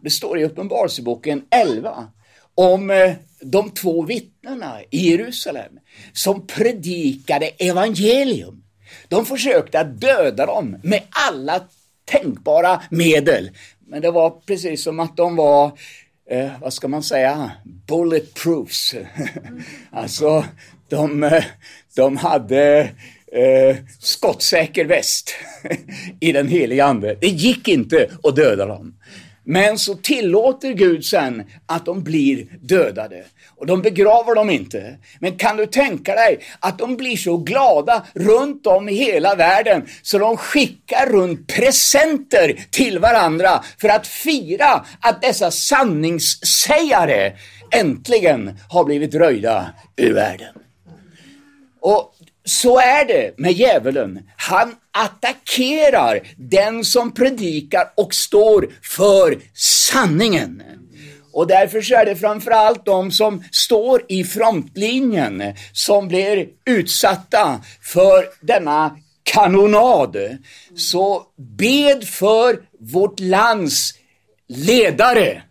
Det 0.02 0.10
står 0.10 0.38
i 0.38 0.44
Uppenbarelseboken 0.44 1.44
11 1.50 2.06
om 2.54 2.90
eh, 2.90 3.12
de 3.40 3.70
två 3.70 4.02
vittnena 4.02 4.82
i 4.90 5.10
Jerusalem 5.10 5.72
som 6.12 6.46
predikade 6.46 7.46
evangelium. 7.46 8.64
De 9.08 9.26
försökte 9.26 9.80
att 9.80 10.00
döda 10.00 10.46
dem 10.46 10.76
med 10.82 11.02
alla 11.28 11.60
tänkbara 12.04 12.82
medel. 12.90 13.50
Men 13.86 14.02
det 14.02 14.10
var 14.10 14.30
precis 14.30 14.82
som 14.82 15.00
att 15.00 15.16
de 15.16 15.36
var, 15.36 15.72
eh, 16.30 16.50
vad 16.60 16.72
ska 16.72 16.88
man 16.88 17.02
säga, 17.02 17.50
bulletproofs. 17.86 18.94
alltså, 19.90 20.44
de, 20.88 21.22
eh, 21.22 21.44
de 21.96 22.16
hade 22.16 22.90
eh, 23.32 23.76
skottsäker 23.98 24.84
väst 24.84 25.34
i 26.20 26.32
den 26.32 26.48
heliga 26.48 26.84
ande. 26.84 27.16
Det 27.20 27.28
gick 27.28 27.68
inte 27.68 28.10
att 28.22 28.36
döda 28.36 28.66
dem. 28.66 28.94
Men 29.50 29.78
så 29.78 29.94
tillåter 29.94 30.72
Gud 30.72 31.04
sen 31.04 31.44
att 31.66 31.86
de 31.86 32.02
blir 32.02 32.46
dödade. 32.60 33.24
Och 33.56 33.66
de 33.66 33.82
begraver 33.82 34.34
dem 34.34 34.50
inte. 34.50 34.98
Men 35.20 35.36
kan 35.36 35.56
du 35.56 35.66
tänka 35.66 36.14
dig 36.14 36.38
att 36.60 36.78
de 36.78 36.96
blir 36.96 37.16
så 37.16 37.36
glada 37.36 38.06
runt 38.14 38.66
om 38.66 38.88
i 38.88 38.94
hela 38.94 39.34
världen 39.34 39.86
så 40.02 40.18
de 40.18 40.36
skickar 40.36 41.06
runt 41.06 41.46
presenter 41.46 42.66
till 42.70 42.98
varandra 42.98 43.64
för 43.80 43.88
att 43.88 44.06
fira 44.06 44.84
att 45.00 45.22
dessa 45.22 45.50
sanningssägare 45.50 47.32
äntligen 47.70 48.58
har 48.68 48.84
blivit 48.84 49.14
röjda 49.14 49.66
ur 49.96 50.14
världen. 50.14 50.54
Och 51.80 52.14
så 52.48 52.78
är 52.78 53.04
det 53.04 53.38
med 53.38 53.52
djävulen. 53.52 54.20
Han 54.36 54.74
attackerar 54.92 56.20
den 56.36 56.84
som 56.84 57.14
predikar 57.14 57.92
och 57.96 58.14
står 58.14 58.68
för 58.82 59.38
sanningen. 59.54 60.62
Och 61.32 61.46
därför 61.46 61.82
så 61.82 61.94
är 61.94 62.06
det 62.06 62.16
framförallt 62.16 62.84
de 62.84 63.10
som 63.10 63.44
står 63.52 64.02
i 64.08 64.24
frontlinjen 64.24 65.42
som 65.72 66.08
blir 66.08 66.46
utsatta 66.66 67.60
för 67.82 68.28
denna 68.40 68.96
kanonad. 69.22 70.16
Så 70.76 71.22
bed 71.58 72.04
för 72.04 72.60
vårt 72.80 73.20
lands 73.20 73.94
ledare, 74.48 75.42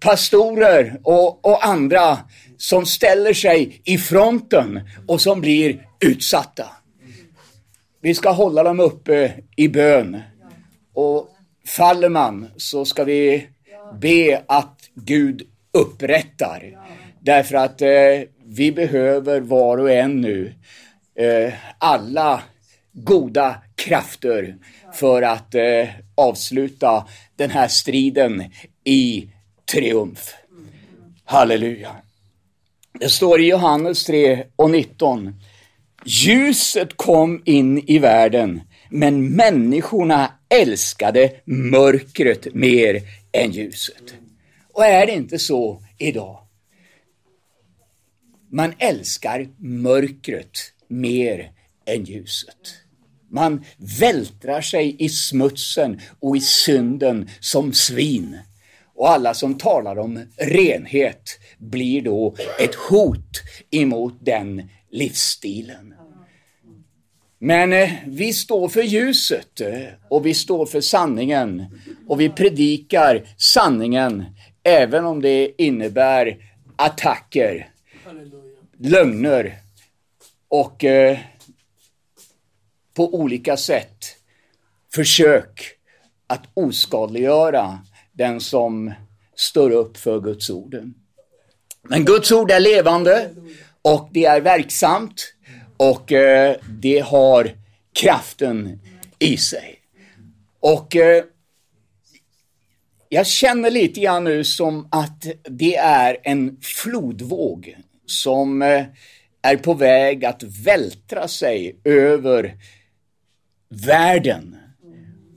pastorer 0.00 1.00
och, 1.02 1.44
och 1.44 1.66
andra 1.66 2.18
som 2.58 2.86
ställer 2.86 3.34
sig 3.34 3.82
i 3.84 3.98
fronten 3.98 4.80
och 5.06 5.20
som 5.20 5.40
blir 5.40 5.89
utsatta. 6.00 6.66
Vi 8.00 8.14
ska 8.14 8.30
hålla 8.30 8.62
dem 8.62 8.80
uppe 8.80 9.32
i 9.56 9.68
bön. 9.68 10.22
Och 10.94 11.28
faller 11.66 12.08
man 12.08 12.50
så 12.56 12.84
ska 12.84 13.04
vi 13.04 13.46
be 14.00 14.42
att 14.46 14.90
Gud 14.94 15.42
upprättar. 15.72 16.78
Därför 17.20 17.54
att 17.54 17.82
eh, 17.82 17.88
vi 18.44 18.72
behöver 18.72 19.40
var 19.40 19.78
och 19.78 19.90
en 19.90 20.20
nu 20.20 20.54
eh, 21.14 21.52
alla 21.78 22.42
goda 22.92 23.54
krafter 23.74 24.56
för 24.92 25.22
att 25.22 25.54
eh, 25.54 25.88
avsluta 26.14 27.06
den 27.36 27.50
här 27.50 27.68
striden 27.68 28.44
i 28.84 29.28
triumf. 29.72 30.34
Halleluja. 31.24 31.96
Det 32.92 33.08
står 33.08 33.40
i 33.40 33.48
Johannes 33.48 34.04
3 34.04 34.44
och 34.56 34.70
19. 34.70 35.34
Ljuset 36.04 36.96
kom 36.96 37.42
in 37.44 37.78
i 37.78 37.98
världen, 37.98 38.60
men 38.90 39.28
människorna 39.28 40.32
älskade 40.48 41.32
mörkret 41.44 42.54
mer 42.54 43.02
än 43.32 43.50
ljuset. 43.50 44.14
Och 44.72 44.84
är 44.84 45.06
det 45.06 45.12
inte 45.12 45.38
så 45.38 45.82
idag? 45.98 46.38
Man 48.50 48.74
älskar 48.78 49.48
mörkret 49.58 50.58
mer 50.88 51.52
än 51.86 52.04
ljuset. 52.04 52.74
Man 53.30 53.64
vältrar 54.00 54.60
sig 54.60 54.96
i 54.98 55.08
smutsen 55.08 56.00
och 56.20 56.36
i 56.36 56.40
synden 56.40 57.30
som 57.40 57.72
svin. 57.72 58.38
Och 58.94 59.10
alla 59.10 59.34
som 59.34 59.58
talar 59.58 59.98
om 59.98 60.26
renhet 60.36 61.38
blir 61.58 62.02
då 62.02 62.36
ett 62.58 62.74
hot 62.74 63.42
emot 63.70 64.14
den 64.20 64.68
livsstilen. 64.90 65.94
Men 67.38 67.72
eh, 67.72 67.90
vi 68.06 68.32
står 68.32 68.68
för 68.68 68.82
ljuset 68.82 69.60
eh, 69.60 69.86
och 70.08 70.26
vi 70.26 70.34
står 70.34 70.66
för 70.66 70.80
sanningen 70.80 71.66
och 72.08 72.20
vi 72.20 72.28
predikar 72.28 73.26
sanningen 73.36 74.24
även 74.62 75.04
om 75.04 75.22
det 75.22 75.62
innebär 75.62 76.52
attacker, 76.76 77.70
lögner 78.78 79.58
och 80.48 80.84
eh, 80.84 81.18
på 82.94 83.14
olika 83.14 83.56
sätt 83.56 84.16
försök 84.94 85.72
att 86.26 86.42
oskadliggöra 86.54 87.78
den 88.12 88.40
som 88.40 88.92
står 89.34 89.70
upp 89.70 89.96
för 89.96 90.20
Guds 90.20 90.50
ord. 90.50 90.92
Men 91.82 92.04
Guds 92.04 92.32
ord 92.32 92.50
är 92.50 92.60
levande 92.60 93.30
och 93.82 94.08
det 94.12 94.24
är 94.24 94.40
verksamt 94.40 95.34
och 95.76 96.12
eh, 96.12 96.56
det 96.68 96.98
har 96.98 97.50
kraften 97.92 98.80
i 99.18 99.36
sig. 99.36 99.78
Och 100.60 100.96
eh, 100.96 101.24
jag 103.08 103.26
känner 103.26 103.70
lite 103.70 104.00
grann 104.00 104.24
nu 104.24 104.44
som 104.44 104.88
att 104.90 105.26
det 105.42 105.76
är 105.76 106.16
en 106.22 106.58
flodvåg 106.62 107.76
som 108.06 108.62
eh, 108.62 108.84
är 109.42 109.56
på 109.56 109.74
väg 109.74 110.24
att 110.24 110.42
vältra 110.42 111.28
sig 111.28 111.80
över 111.84 112.54
världen. 113.68 114.56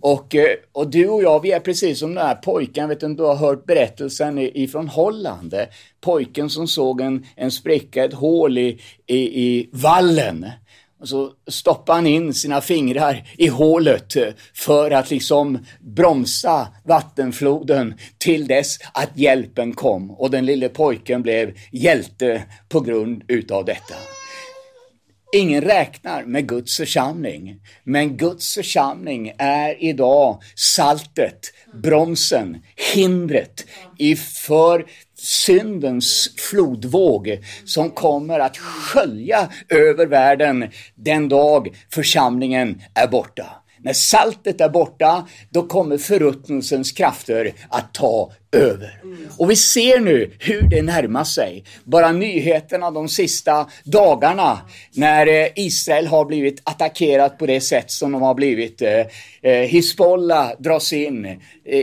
Och, 0.03 0.35
eh, 0.35 0.55
och 0.71 0.89
du 0.89 1.09
och 1.09 1.23
jag, 1.23 1.41
vi 1.41 1.51
är 1.51 1.59
precis 1.59 1.99
som 1.99 2.15
den 2.15 2.25
här 2.25 2.35
pojken, 2.35 2.89
vet 2.89 2.99
du, 2.99 3.15
du 3.15 3.23
har 3.23 3.35
hört 3.35 3.65
berättelsen 3.65 4.39
ifrån 4.39 4.87
Holland. 4.87 5.53
Eh? 5.53 5.65
Pojken 6.01 6.49
som 6.49 6.67
såg 6.67 7.01
en, 7.01 7.25
en 7.35 7.51
spricka, 7.51 8.05
ett 8.05 8.13
hål 8.13 8.57
i, 8.57 8.79
i, 9.07 9.17
i 9.43 9.69
vallen. 9.71 10.45
Och 10.99 11.09
så 11.09 11.31
stoppade 11.47 11.97
han 11.97 12.07
in 12.07 12.33
sina 12.33 12.61
fingrar 12.61 13.27
i 13.37 13.47
hålet 13.47 14.15
eh, 14.15 14.27
för 14.53 14.91
att 14.91 15.09
liksom 15.09 15.65
bromsa 15.79 16.67
vattenfloden 16.83 17.93
till 18.17 18.47
dess 18.47 18.77
att 18.93 19.17
hjälpen 19.17 19.73
kom. 19.73 20.11
Och 20.11 20.31
den 20.31 20.45
lille 20.45 20.69
pojken 20.69 21.21
blev 21.21 21.53
hjälte 21.71 22.43
på 22.69 22.79
grund 22.79 23.23
utav 23.27 23.65
detta. 23.65 23.95
Ingen 25.35 25.61
räknar 25.61 26.23
med 26.23 26.47
Guds 26.47 26.77
församling, 26.77 27.59
men 27.83 28.17
Guds 28.17 28.53
församling 28.53 29.33
är 29.37 29.83
idag 29.83 30.41
saltet, 30.55 31.39
bromsen, 31.83 32.57
hindret 32.93 33.65
för 34.45 34.85
syndens 35.17 36.29
flodvåg 36.37 37.39
som 37.65 37.89
kommer 37.89 38.39
att 38.39 38.57
skölja 38.57 39.49
över 39.69 40.05
världen 40.05 40.69
den 40.95 41.29
dag 41.29 41.75
församlingen 41.93 42.81
är 42.93 43.07
borta. 43.07 43.45
När 43.79 43.93
saltet 43.93 44.61
är 44.61 44.69
borta, 44.69 45.27
då 45.49 45.67
kommer 45.67 45.97
förruttnelsens 45.97 46.91
krafter 46.91 47.53
att 47.69 47.93
ta 47.93 48.31
över. 48.53 48.99
Och 49.37 49.51
vi 49.51 49.55
ser 49.55 49.99
nu 49.99 50.31
hur 50.39 50.61
det 50.61 50.81
närmar 50.81 51.23
sig. 51.23 51.63
Bara 51.83 52.11
nyheterna 52.11 52.91
de 52.91 53.09
sista 53.09 53.67
dagarna 53.83 54.59
när 54.91 55.27
eh, 55.27 55.47
Israel 55.55 56.07
har 56.07 56.25
blivit 56.25 56.61
attackerat 56.63 57.37
på 57.37 57.45
det 57.45 57.61
sätt 57.61 57.91
som 57.91 58.11
de 58.11 58.21
har 58.21 58.33
blivit. 58.33 58.81
Eh, 58.81 59.05
eh, 59.41 59.67
Hizbollah 59.67 60.51
dras 60.59 60.93
in, 60.93 61.41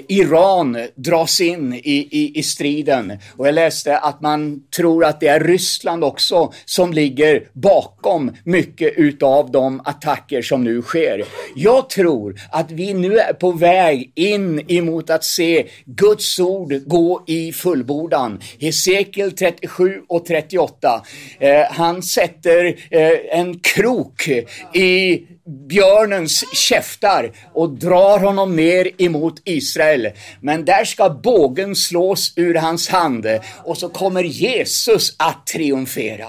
Iran 0.08 0.86
dras 0.94 1.40
in 1.40 1.74
i, 1.74 2.08
i, 2.10 2.38
i 2.38 2.42
striden. 2.42 3.18
Och 3.36 3.46
jag 3.46 3.54
läste 3.54 3.98
att 3.98 4.20
man 4.20 4.62
tror 4.76 5.04
att 5.04 5.20
det 5.20 5.28
är 5.28 5.40
Ryssland 5.40 6.04
också 6.04 6.52
som 6.64 6.92
ligger 6.92 7.48
bakom 7.52 8.36
mycket 8.44 8.92
utav 8.96 9.50
de 9.50 9.80
attacker 9.84 10.42
som 10.42 10.64
nu 10.64 10.82
sker. 10.82 11.24
Jag 11.56 11.90
tror 11.90 12.40
att 12.50 12.70
vi 12.70 12.94
nu 12.94 13.18
är 13.18 13.32
på 13.32 13.52
väg 13.52 14.12
in 14.14 14.70
emot 14.70 15.10
att 15.10 15.24
se 15.24 15.66
Guds 15.84 16.38
ord 16.38 16.59
ord 16.60 16.82
gå 16.86 17.24
i 17.26 17.52
fullbordan. 17.52 18.40
Hesekiel 18.60 19.32
37 19.32 20.02
och 20.08 20.24
38. 20.26 21.04
Eh, 21.38 21.62
han 21.70 22.02
sätter 22.02 22.64
eh, 22.90 23.38
en 23.40 23.58
krok 23.58 24.28
i 24.74 25.22
björnens 25.68 26.44
käftar 26.54 27.32
och 27.54 27.70
drar 27.70 28.18
honom 28.18 28.56
ner 28.56 29.02
emot 29.02 29.42
Israel. 29.44 30.08
Men 30.40 30.64
där 30.64 30.84
ska 30.84 31.10
bågen 31.10 31.76
slås 31.76 32.32
ur 32.36 32.54
hans 32.54 32.88
hand 32.88 33.26
och 33.64 33.78
så 33.78 33.88
kommer 33.88 34.22
Jesus 34.22 35.14
att 35.18 35.46
triumfera. 35.46 36.26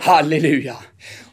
Halleluja! 0.00 0.76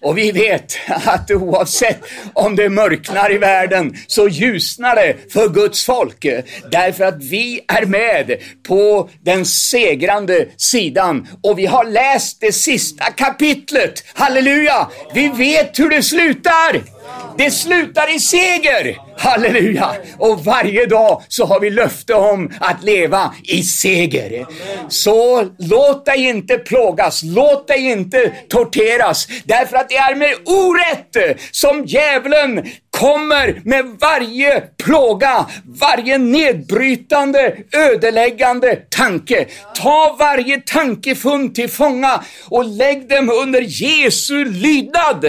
Och 0.01 0.17
vi 0.17 0.31
vet 0.31 0.77
att 0.87 1.31
oavsett 1.31 1.99
om 2.33 2.55
det 2.55 2.69
mörknar 2.69 3.33
i 3.33 3.37
världen 3.37 3.97
så 4.07 4.27
ljusnar 4.27 4.95
det 4.95 5.33
för 5.33 5.49
Guds 5.49 5.85
folk. 5.85 6.25
Därför 6.71 7.03
att 7.03 7.23
vi 7.23 7.61
är 7.67 7.85
med 7.85 8.37
på 8.67 9.09
den 9.21 9.45
segrande 9.45 10.47
sidan. 10.57 11.27
Och 11.43 11.59
vi 11.59 11.65
har 11.65 11.85
läst 11.85 12.41
det 12.41 12.51
sista 12.51 13.05
kapitlet. 13.05 14.03
Halleluja! 14.13 14.87
Vi 15.13 15.27
vet 15.27 15.79
hur 15.79 15.89
det 15.89 16.03
slutar. 16.03 16.96
Det 17.37 17.51
slutar 17.51 18.15
i 18.15 18.19
seger. 18.19 18.97
Halleluja! 19.17 19.91
Och 20.17 20.45
varje 20.45 20.85
dag 20.85 21.21
så 21.27 21.45
har 21.45 21.59
vi 21.59 21.69
löfte 21.69 22.13
om 22.13 22.51
att 22.59 22.83
leva 22.83 23.33
i 23.43 23.63
seger. 23.63 24.45
Så 24.89 25.47
låt 25.59 26.05
dig 26.05 26.27
inte 26.27 26.57
plågas, 26.57 27.23
låt 27.23 27.67
dig 27.67 27.91
inte 27.91 28.33
torteras, 28.49 29.27
därför 29.43 29.77
att 29.77 29.89
det 29.89 29.95
är 29.95 30.15
med 30.15 30.33
orätt 30.45 31.39
som 31.51 31.85
djävulen 31.85 32.65
kommer 32.99 33.61
med 33.63 33.85
varje 33.99 34.63
plåga, 34.77 35.45
varje 35.65 36.17
nedbrytande, 36.17 37.55
ödeläggande 37.73 38.75
tanke. 38.75 39.45
Ta 39.75 40.15
varje 40.19 40.61
tankefund 40.61 41.55
till 41.55 41.69
fånga 41.69 42.23
och 42.49 42.65
lägg 42.65 43.09
dem 43.09 43.29
under 43.29 43.61
Jesu 43.61 44.45
lydnad 44.45 45.25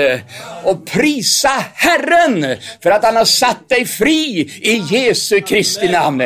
och 0.65 0.87
prisa 0.87 1.65
Herren 1.75 2.57
för 2.83 2.91
att 2.91 3.05
han 3.05 3.17
har 3.17 3.25
satt 3.25 3.69
dig 3.69 3.85
fri 3.85 4.51
i 4.63 4.83
Jesu 4.91 5.41
Kristi 5.41 5.89
namn. 5.89 6.23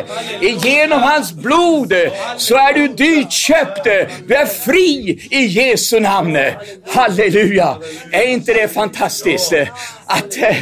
Genom 0.64 1.02
hans 1.02 1.32
blod 1.32 1.92
så 2.36 2.56
är 2.56 2.72
du 2.72 2.88
dyrt 2.88 3.32
köpt. 3.32 3.84
Du 4.26 4.34
är 4.34 4.46
fri 4.46 5.20
i 5.30 5.44
Jesu 5.44 6.00
namn. 6.00 6.38
Halleluja! 6.88 7.76
Är 8.12 8.26
inte 8.26 8.54
det 8.54 8.68
fantastiskt? 8.68 9.52
att 10.12 10.36
eh, 10.36 10.56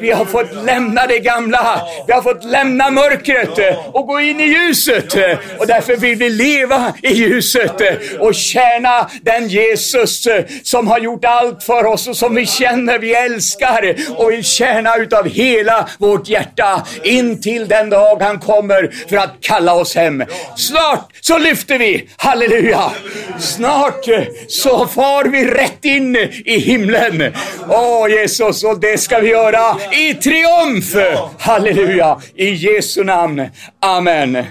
vi 0.00 0.10
har 0.10 0.23
fått 0.26 0.64
lämna 0.64 1.06
det 1.06 1.18
gamla, 1.18 1.82
vi 2.06 2.12
har 2.12 2.22
fått 2.22 2.44
lämna 2.44 2.90
mörkret 2.90 3.78
och 3.92 4.06
gå 4.06 4.20
in 4.20 4.40
i 4.40 4.44
ljuset. 4.44 5.14
Och 5.58 5.66
därför 5.66 5.96
vill 5.96 6.16
vi 6.16 6.30
leva 6.30 6.94
i 7.02 7.12
ljuset 7.12 7.82
och 8.18 8.34
tjäna 8.34 9.10
den 9.22 9.48
Jesus 9.48 10.26
som 10.62 10.88
har 10.88 10.98
gjort 10.98 11.24
allt 11.24 11.62
för 11.62 11.86
oss 11.86 12.08
och 12.08 12.16
som 12.16 12.34
vi 12.34 12.46
känner, 12.46 12.98
vi 12.98 13.14
älskar 13.14 13.94
och 14.16 14.30
vill 14.30 14.44
tjäna 14.44 14.96
utav 14.96 15.28
hela 15.28 15.88
vårt 15.98 16.28
hjärta 16.28 16.82
in 17.02 17.42
till 17.42 17.68
den 17.68 17.90
dag 17.90 18.22
han 18.22 18.38
kommer 18.38 18.90
för 19.08 19.16
att 19.16 19.34
kalla 19.40 19.74
oss 19.74 19.94
hem. 19.94 20.24
Snart 20.56 21.10
så 21.20 21.38
lyfter 21.38 21.78
vi, 21.78 22.08
halleluja! 22.16 22.90
Snart 23.38 24.04
så 24.48 24.86
far 24.86 25.24
vi 25.24 25.44
rätt 25.44 25.84
in 25.84 26.16
i 26.44 26.58
himlen. 26.58 27.34
Åh 27.68 28.10
Jesus, 28.10 28.64
och 28.64 28.80
det 28.80 28.98
ska 28.98 29.18
vi 29.18 29.28
göra 29.28 29.76
i 29.92 30.13
triumf. 30.14 30.94
Halleluja, 31.38 32.20
i 32.34 32.54
Jesu 32.54 33.04
namn. 33.04 33.50
Amen. 33.80 34.46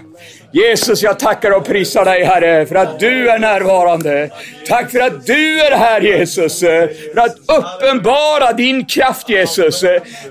Jesus, 0.55 1.03
jag 1.03 1.19
tackar 1.19 1.51
och 1.51 1.65
prisar 1.65 2.05
dig 2.05 2.23
Herre 2.23 2.65
för 2.65 2.75
att 2.75 2.99
du 2.99 3.29
är 3.29 3.39
närvarande. 3.39 4.29
Tack 4.67 4.91
för 4.91 4.99
att 4.99 5.25
du 5.25 5.61
är 5.61 5.77
här 5.77 6.01
Jesus, 6.01 6.59
för 6.59 7.19
att 7.19 7.37
uppenbara 7.37 8.53
din 8.53 8.85
kraft 8.85 9.29
Jesus. 9.29 9.83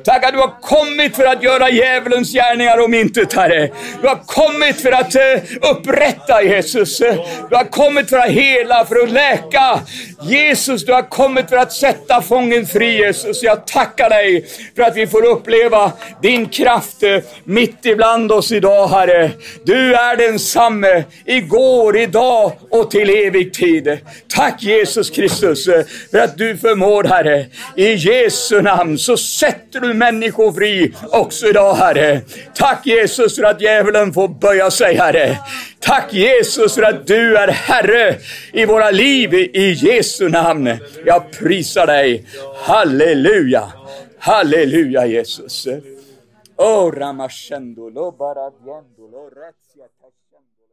Tack 0.04 0.24
att 0.24 0.32
du 0.32 0.38
har 0.38 0.60
kommit 0.60 1.16
för 1.16 1.24
att 1.24 1.42
göra 1.42 1.70
djävulens 1.70 2.32
gärningar 2.32 2.84
om 2.84 2.94
intet 2.94 3.32
Herre. 3.32 3.70
Du 4.02 4.08
har 4.08 4.18
kommit 4.26 4.80
för 4.80 4.92
att 4.92 5.14
eh, 5.14 5.70
upprätta 5.70 6.42
Jesus. 6.42 6.98
Du 7.50 7.56
har 7.56 7.70
kommit 7.70 8.08
för 8.08 8.18
att 8.18 8.30
hela, 8.30 8.84
för 8.84 9.02
att 9.02 9.10
läka. 9.10 9.80
Jesus, 10.22 10.86
du 10.86 10.92
har 10.92 11.02
kommit 11.02 11.48
för 11.48 11.56
att 11.56 11.72
sätta 11.72 12.22
fången 12.22 12.66
fri 12.66 12.96
Jesus. 12.96 13.42
Jag 13.42 13.66
tackar 13.66 14.10
dig 14.10 14.46
för 14.76 14.82
att 14.82 14.96
vi 14.96 15.06
får 15.06 15.24
uppleva 15.24 15.92
din 16.22 16.48
kraft 16.48 17.02
eh, 17.02 17.18
mitt 17.44 17.86
ibland 17.86 18.32
oss 18.32 18.52
idag 18.52 18.88
Herre. 18.88 19.30
Du 19.64 19.94
är 19.94 20.11
densamme 20.16 21.04
igår, 21.24 21.96
idag 21.96 22.52
och 22.70 22.90
till 22.90 23.10
evig 23.10 23.54
tid. 23.54 23.98
Tack 24.28 24.62
Jesus 24.62 25.10
Kristus 25.10 25.64
för 26.10 26.18
att 26.18 26.38
du 26.38 26.56
förmår 26.56 27.04
Herre. 27.04 27.46
I 27.76 27.92
Jesu 27.94 28.62
namn 28.62 28.98
så 28.98 29.16
sätter 29.16 29.80
du 29.80 29.94
människor 29.94 30.52
fri 30.52 30.94
också 31.10 31.46
idag 31.46 31.74
Herre. 31.74 32.20
Tack 32.54 32.86
Jesus 32.86 33.36
för 33.36 33.42
att 33.42 33.60
djävulen 33.60 34.12
får 34.12 34.28
böja 34.28 34.70
sig 34.70 34.94
Herre. 34.94 35.38
Tack 35.80 36.12
Jesus 36.12 36.74
för 36.74 36.82
att 36.82 37.06
du 37.06 37.36
är 37.36 37.48
Herre 37.48 38.16
i 38.52 38.64
våra 38.64 38.90
liv 38.90 39.34
i 39.34 39.72
Jesu 39.72 40.28
namn. 40.28 40.78
Jag 41.04 41.30
prisar 41.30 41.86
dig. 41.86 42.24
Halleluja. 42.64 43.72
Halleluja 44.18 45.06
Jesus. 45.06 45.66
Oh, 46.56 46.90
Ramashendo, 46.90 47.88
lo 47.88 48.12
baradiendo, 48.12 49.08
lo. 49.10 49.30